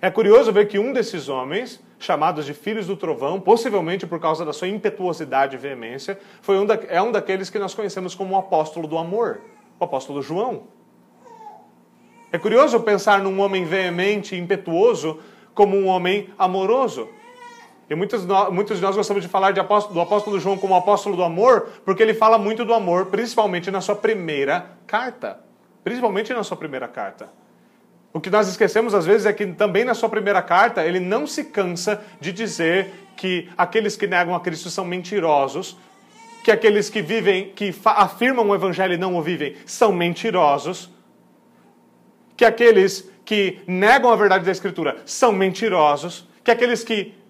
[0.00, 4.44] É curioso ver que um desses homens, chamados de filhos do trovão, possivelmente por causa
[4.44, 8.36] da sua impetuosidade e veemência, foi um da, é um daqueles que nós conhecemos como
[8.36, 9.40] o apóstolo do amor,
[9.80, 10.68] o apóstolo João.
[12.30, 15.18] É curioso pensar num homem veemente e impetuoso
[15.52, 17.08] como um homem amoroso.
[17.92, 21.14] E muitos, muitos de nós gostamos de falar de apóstolo, do apóstolo João como apóstolo
[21.14, 25.40] do amor, porque ele fala muito do amor, principalmente na sua primeira carta.
[25.84, 27.28] Principalmente na sua primeira carta.
[28.10, 31.26] O que nós esquecemos às vezes é que também na sua primeira carta ele não
[31.26, 35.76] se cansa de dizer que aqueles que negam a Cristo são mentirosos,
[36.42, 40.90] que aqueles que vivem, que afirmam o evangelho e não o vivem, são mentirosos,
[42.38, 47.20] que aqueles que negam a verdade da Escritura são mentirosos, que aqueles que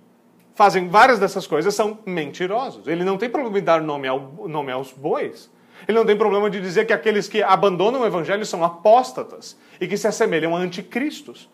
[0.54, 2.86] fazem várias dessas coisas são mentirosos.
[2.86, 5.50] Ele não tem problema em dar nome, ao, nome aos bois.
[5.88, 9.88] Ele não tem problema de dizer que aqueles que abandonam o evangelho são apóstatas e
[9.88, 11.50] que se assemelham a anticristos.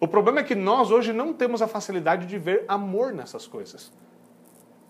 [0.00, 3.92] O problema é que nós hoje não temos a facilidade de ver amor nessas coisas.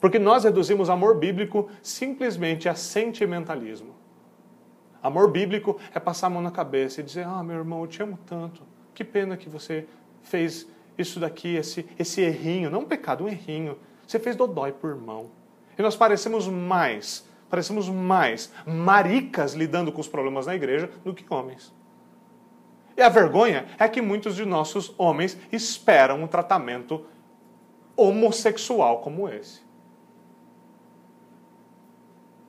[0.00, 3.94] Porque nós reduzimos amor bíblico simplesmente a sentimentalismo.
[5.02, 8.02] Amor bíblico é passar a mão na cabeça e dizer: Ah, meu irmão, eu te
[8.02, 8.62] amo tanto.
[8.94, 9.86] Que pena que você
[10.22, 10.66] fez
[11.00, 12.70] isso daqui, esse, esse errinho.
[12.70, 13.78] Não um pecado, um errinho.
[14.06, 15.30] Você fez dodói por irmão.
[15.78, 21.24] E nós parecemos mais, parecemos mais maricas lidando com os problemas na igreja do que
[21.32, 21.74] homens.
[22.96, 27.06] E a vergonha é que muitos de nossos homens esperam um tratamento
[27.96, 29.62] homossexual como esse.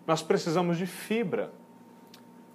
[0.05, 1.53] Nós precisamos de fibra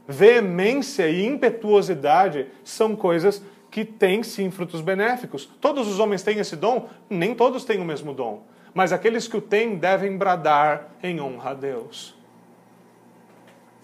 [0.07, 5.47] veemência e impetuosidade são coisas que têm sim frutos benéficos.
[5.61, 6.89] Todos os homens têm esse dom?
[7.09, 8.43] Nem todos têm o mesmo dom.
[8.75, 12.14] Mas aqueles que o têm devem bradar em honra a Deus.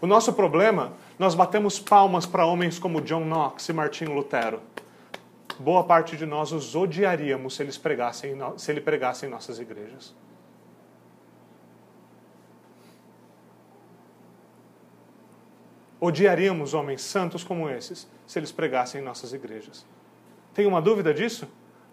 [0.01, 4.61] O nosso problema, nós batemos palmas para homens como John Knox e Martinho Lutero.
[5.59, 10.15] Boa parte de nós os odiaríamos se eles pregassem, se ele pregasse em nossas igrejas.
[16.03, 19.85] odiaríamos homens santos como esses se eles pregassem em nossas igrejas.
[20.55, 21.47] Tem uma dúvida disso?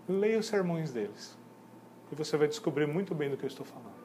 [0.08, 1.38] Leia os sermões deles.
[2.10, 4.00] E você vai descobrir muito bem do que eu estou falando.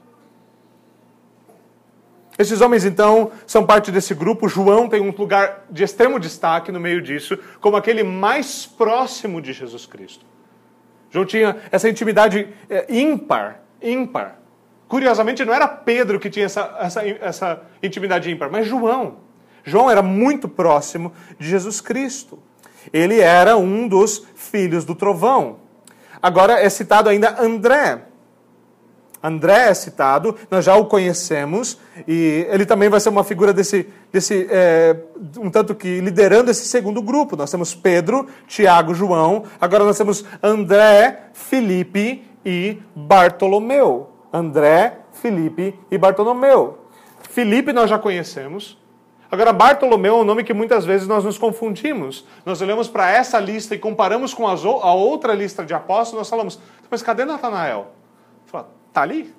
[2.37, 4.49] Esses homens, então, são parte desse grupo.
[4.49, 9.53] João tem um lugar de extremo destaque no meio disso, como aquele mais próximo de
[9.53, 10.27] Jesus Cristo.
[11.11, 14.41] João tinha essa intimidade é, ímpar, ímpar.
[14.89, 19.23] Curiosamente, não era Pedro que tinha essa, essa, essa intimidade ímpar, mas João.
[19.65, 22.39] João era muito próximo de Jesus Cristo.
[22.93, 25.57] Ele era um dos filhos do trovão.
[26.23, 28.03] Agora é citado ainda André.
[29.23, 33.89] André é citado, nós já o conhecemos, e ele também vai ser uma figura desse,
[34.13, 34.95] desse é,
[35.39, 37.35] um tanto que liderando esse segundo grupo.
[37.35, 44.11] Nós temos Pedro, Tiago, João, agora nós temos André, Felipe e Bartolomeu.
[44.31, 46.81] André, Felipe e Bartolomeu.
[47.31, 48.77] Felipe nós já conhecemos,
[49.35, 52.25] Agora, Bartolomeu é um nome que muitas vezes nós nos confundimos.
[52.47, 56.61] Nós olhamos para essa lista e comparamos com a outra lista de apóstolos, nós falamos,
[56.89, 57.89] mas cadê Natanael?
[58.47, 59.35] Fala, tá ali?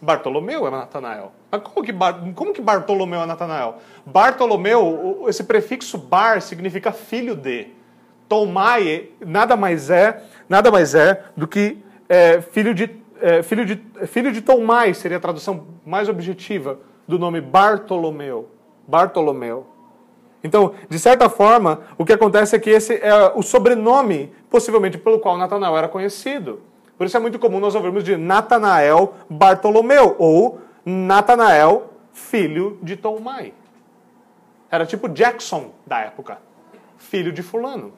[0.00, 1.30] Bartolomeu é Natanael.
[1.48, 1.92] Mas como que,
[2.34, 3.76] como que Bartolomeu é Natanael?
[4.04, 7.68] Bartolomeu, esse prefixo bar significa filho de.
[8.28, 11.78] Tomai nada mais é, nada mais é do que
[12.08, 17.18] é, filho de é, filho de filho de Tomai seria a tradução mais objetiva do
[17.18, 18.51] nome Bartolomeu.
[18.86, 19.66] Bartolomeu.
[20.44, 25.20] Então, de certa forma, o que acontece é que esse é o sobrenome, possivelmente pelo
[25.20, 26.60] qual Natanael era conhecido.
[26.98, 33.54] Por isso é muito comum nós ouvirmos de Natanael Bartolomeu ou Natanael filho de Tomai.
[34.70, 36.38] Era tipo Jackson da época,
[36.98, 37.92] filho de fulano.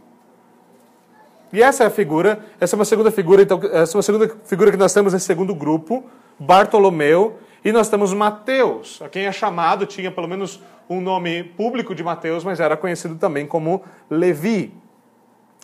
[1.53, 4.28] E essa é a figura, essa é uma segunda figura, então, essa é uma segunda
[4.45, 6.05] figura que nós temos nesse segundo grupo,
[6.39, 11.95] Bartolomeu, e nós temos Mateus, a quem é chamado, tinha pelo menos um nome público
[11.95, 14.75] de Mateus, mas era conhecido também como Levi.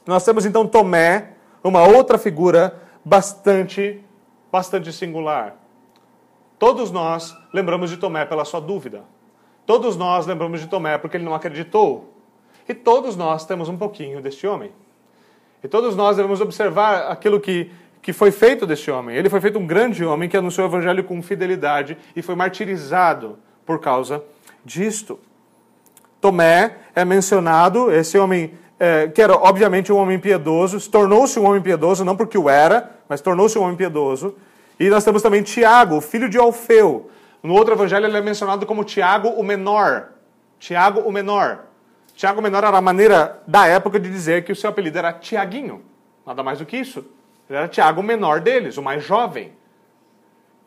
[0.07, 4.03] Nós temos então Tomé, uma outra figura bastante,
[4.51, 5.57] bastante singular.
[6.59, 9.05] Todos nós lembramos de Tomé pela sua dúvida.
[9.67, 12.15] Todos nós lembramos de Tomé porque ele não acreditou.
[12.69, 14.73] E todos nós temos um pouquinho deste homem.
[15.63, 17.71] E todos nós devemos observar aquilo que,
[18.03, 19.17] que foi feito deste homem.
[19.17, 23.39] Ele foi feito um grande homem que anunciou o evangelho com fidelidade e foi martirizado
[23.67, 24.23] por causa
[24.65, 25.19] disto.
[26.21, 31.61] Tomé é mencionado, esse homem é, que era obviamente um homem piedoso, tornou-se um homem
[31.61, 34.35] piedoso, não porque o era, mas tornou-se um homem piedoso.
[34.79, 37.11] E nós temos também Tiago, filho de Alfeu.
[37.43, 40.13] No outro evangelho ele é mencionado como Tiago o menor.
[40.59, 41.67] Tiago o menor.
[42.15, 45.13] Tiago o menor era a maneira da época de dizer que o seu apelido era
[45.13, 45.83] Tiaguinho.
[46.27, 47.05] Nada mais do que isso.
[47.51, 49.51] Ele era Tiago o menor deles, o mais jovem.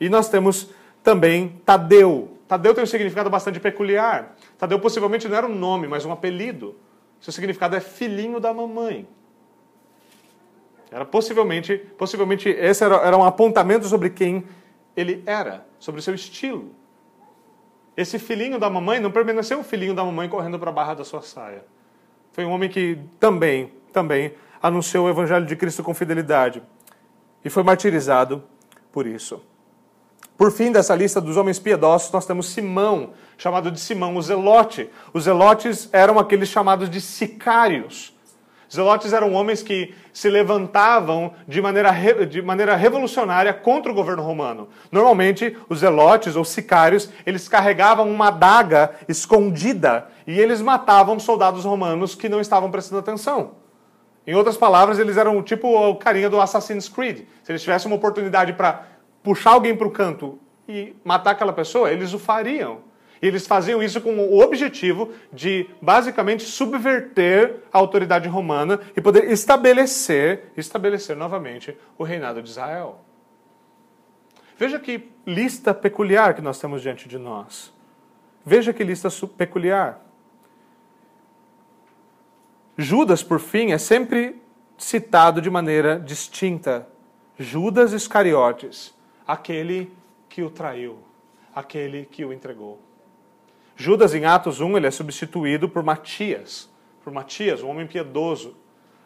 [0.01, 0.69] E nós temos
[1.01, 2.37] também Tadeu.
[2.45, 4.35] Tadeu tem um significado bastante peculiar.
[4.57, 6.75] Tadeu possivelmente não era um nome, mas um apelido.
[7.21, 9.07] Seu significado é filhinho da mamãe.
[10.91, 14.43] Era possivelmente, possivelmente esse era, era um apontamento sobre quem
[14.95, 16.75] ele era, sobre o seu estilo.
[17.95, 21.05] Esse filhinho da mamãe não permaneceu um filhinho da mamãe correndo para a barra da
[21.05, 21.63] sua saia.
[22.33, 26.61] Foi um homem que também, também anunciou o evangelho de Cristo com fidelidade
[27.43, 28.43] e foi martirizado
[28.91, 29.41] por isso.
[30.37, 34.89] Por fim dessa lista dos homens piedosos, nós temos Simão, chamado de Simão o Zelote.
[35.13, 38.13] Os Zelotes eram aqueles chamados de sicários.
[38.73, 41.91] Zelotes eram homens que se levantavam de maneira,
[42.25, 44.67] de maneira revolucionária contra o governo romano.
[44.91, 52.15] Normalmente, os zelotes ou sicários, eles carregavam uma adaga escondida e eles matavam soldados romanos
[52.15, 53.62] que não estavam prestando atenção.
[54.25, 57.25] Em outras palavras, eles eram tipo o carinha do Assassin's Creed.
[57.43, 58.87] Se eles tivessem uma oportunidade para
[59.21, 62.79] puxar alguém para o canto e matar aquela pessoa, eles o fariam.
[63.21, 69.31] E eles faziam isso com o objetivo de, basicamente, subverter a autoridade romana e poder
[69.31, 72.99] estabelecer, estabelecer novamente o reinado de Israel.
[74.57, 77.73] Veja que lista peculiar que nós temos diante de nós.
[78.45, 79.07] Veja que lista
[79.37, 80.01] peculiar.
[82.77, 84.41] Judas, por fim, é sempre
[84.77, 86.87] citado de maneira distinta.
[87.37, 88.93] Judas Iscariotes,
[89.27, 89.91] aquele
[90.27, 90.97] que o traiu,
[91.53, 92.79] aquele que o entregou.
[93.75, 96.69] Judas, em Atos 1, ele é substituído por Matias,
[97.03, 98.55] por Matias, um homem piedoso.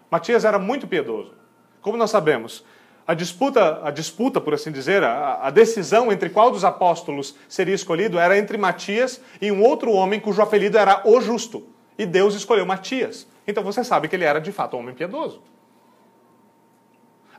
[0.10, 1.34] Matias era muito piedoso.
[1.82, 2.64] Como nós sabemos,
[3.06, 7.76] a disputa, a disputa por assim dizer, a, a decisão entre qual dos apóstolos seria
[7.76, 11.68] escolhido era entre Matias e um outro homem cujo apelido era o Justo.
[11.98, 13.28] E Deus escolheu Matias.
[13.48, 15.42] Então você sabe que ele era de fato um homem piedoso.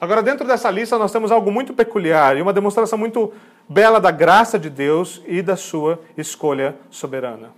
[0.00, 3.32] Agora, dentro dessa lista, nós temos algo muito peculiar e uma demonstração muito
[3.68, 7.52] bela da graça de Deus e da sua escolha soberana.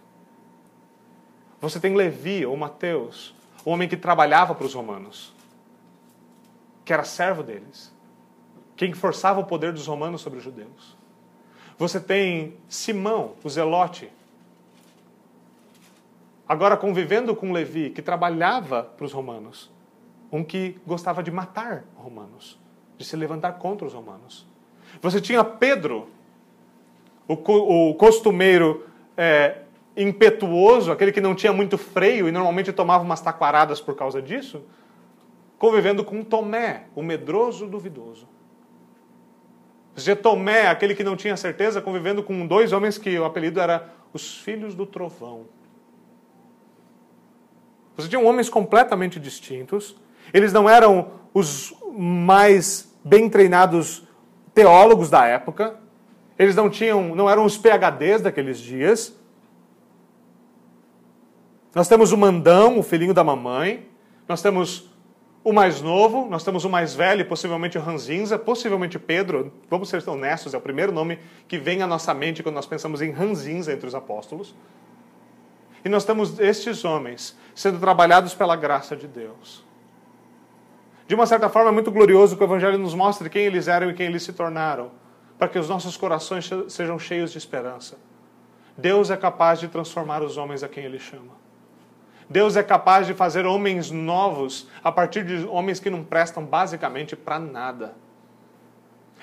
[1.60, 5.34] Você tem Levi ou Mateus, o homem que trabalhava para os romanos,
[6.82, 7.92] que era servo deles,
[8.74, 10.96] quem forçava o poder dos romanos sobre os judeus.
[11.78, 14.10] Você tem Simão, o zelote,
[16.50, 19.70] agora convivendo com Levi, que trabalhava para os romanos,
[20.32, 22.58] um que gostava de matar romanos,
[22.98, 24.48] de se levantar contra os romanos.
[25.00, 26.08] Você tinha Pedro,
[27.28, 27.34] o,
[27.90, 28.84] o costumeiro
[29.16, 29.58] é,
[29.96, 34.64] impetuoso, aquele que não tinha muito freio e normalmente tomava umas taquaradas por causa disso,
[35.56, 38.26] convivendo com Tomé, o medroso duvidoso.
[39.94, 43.88] Você Tomé, aquele que não tinha certeza, convivendo com dois homens que o apelido era
[44.12, 45.46] os filhos do trovão.
[47.96, 49.96] Você tinha homens completamente distintos.
[50.32, 54.04] Eles não eram os mais bem treinados
[54.54, 55.76] teólogos da época,
[56.38, 59.14] eles não tinham, não eram os PhDs daqueles dias.
[61.74, 63.86] Nós temos o mandão, o filhinho da mamãe.
[64.26, 64.90] Nós temos
[65.42, 69.52] o mais novo, nós temos o mais velho, possivelmente o Ranzinza, possivelmente Pedro.
[69.68, 71.18] Vamos ser honestos, é o primeiro nome
[71.48, 74.54] que vem à nossa mente quando nós pensamos em Ranzinza entre os apóstolos.
[75.84, 79.64] E nós temos estes homens sendo trabalhados pela graça de Deus.
[81.06, 83.90] De uma certa forma, é muito glorioso que o Evangelho nos mostre quem eles eram
[83.90, 84.92] e quem eles se tornaram,
[85.38, 87.98] para que os nossos corações sejam cheios de esperança.
[88.76, 91.40] Deus é capaz de transformar os homens a quem Ele chama.
[92.28, 97.16] Deus é capaz de fazer homens novos a partir de homens que não prestam basicamente
[97.16, 97.94] para nada.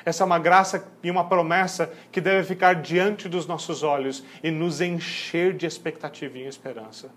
[0.08, 4.50] Essa é uma graça e uma promessa que deve ficar diante dos nossos olhos e
[4.50, 7.10] nos encher de expectativa e esperança.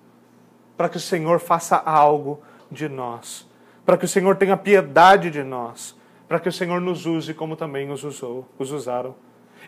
[0.76, 3.48] Para que o Senhor faça algo de nós
[3.90, 5.96] para que o Senhor tenha piedade de nós,
[6.28, 9.16] para que o Senhor nos use como também os usou, os usaram.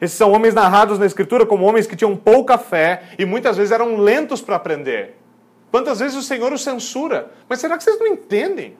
[0.00, 3.72] Esses são homens narrados na Escritura como homens que tinham pouca fé e muitas vezes
[3.72, 5.18] eram lentos para aprender.
[5.72, 7.32] Quantas vezes o Senhor os censura?
[7.48, 8.76] Mas será que vocês não entendem?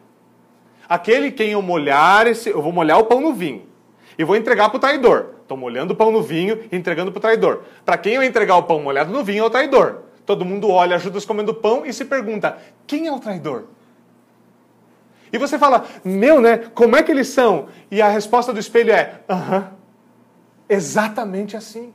[0.89, 3.67] Aquele quem eu molhar, esse, eu vou molhar o pão no vinho.
[4.19, 5.27] E vou entregar para o traidor.
[5.43, 7.63] Estou molhando o pão no vinho e entregando para o traidor.
[7.85, 10.03] Para quem eu entregar o pão molhado no vinho é o traidor.
[10.25, 13.65] Todo mundo olha Judas comendo pão e se pergunta: quem é o traidor?
[15.33, 16.59] E você fala, meu, né?
[16.75, 17.69] Como é que eles são?
[17.91, 19.71] E a resposta do espelho é: aham,
[20.69, 21.93] exatamente assim.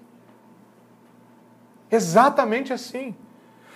[1.89, 3.15] Exatamente assim.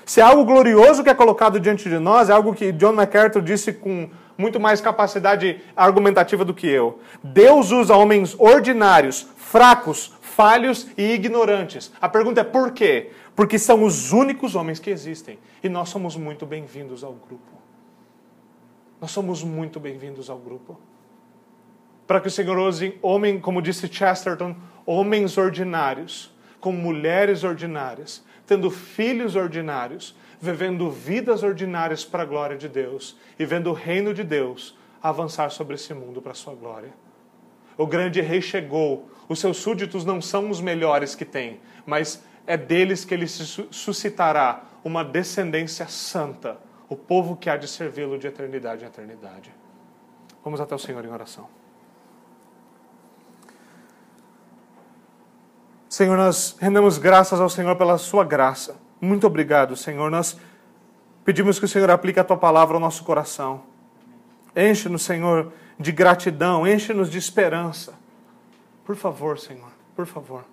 [0.05, 3.41] Se é algo glorioso que é colocado diante de nós, é algo que John MacArthur
[3.41, 6.99] disse com muito mais capacidade argumentativa do que eu.
[7.23, 11.91] Deus usa homens ordinários, fracos, falhos e ignorantes.
[12.01, 13.11] A pergunta é por quê?
[13.35, 15.37] Porque são os únicos homens que existem.
[15.63, 17.51] E nós somos muito bem-vindos ao grupo.
[18.99, 20.79] Nós somos muito bem-vindos ao grupo.
[22.05, 24.55] Para que o Senhor use homem, como disse Chesterton,
[24.85, 32.67] homens ordinários, com mulheres ordinárias, tendo filhos ordinários, vivendo vidas ordinárias para a glória de
[32.67, 36.91] Deus e vendo o reino de Deus avançar sobre esse mundo para a sua glória.
[37.77, 42.57] O grande rei chegou, os seus súditos não são os melhores que tem, mas é
[42.57, 46.57] deles que ele suscitará uma descendência santa,
[46.89, 49.53] o povo que há de servi-lo de eternidade em eternidade.
[50.43, 51.47] Vamos até o Senhor em oração.
[55.87, 58.75] Senhor, nós rendemos graças ao Senhor pela Sua graça.
[59.01, 60.11] Muito obrigado, Senhor.
[60.11, 60.37] Nós
[61.25, 63.63] pedimos que o Senhor aplique a Tua palavra ao nosso coração.
[64.55, 67.93] Enche-nos, Senhor, de gratidão, enche-nos de esperança.
[68.85, 70.43] Por favor, Senhor, por favor.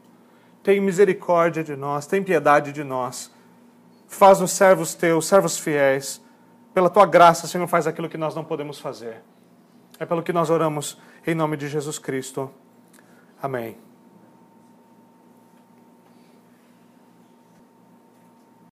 [0.62, 3.30] Tem misericórdia de nós, tem piedade de nós.
[4.06, 6.22] Faz-nos servos teus, servos fiéis.
[6.72, 9.22] Pela tua graça, Senhor, faz aquilo que nós não podemos fazer.
[9.98, 12.50] É pelo que nós oramos em nome de Jesus Cristo.
[13.42, 13.87] Amém.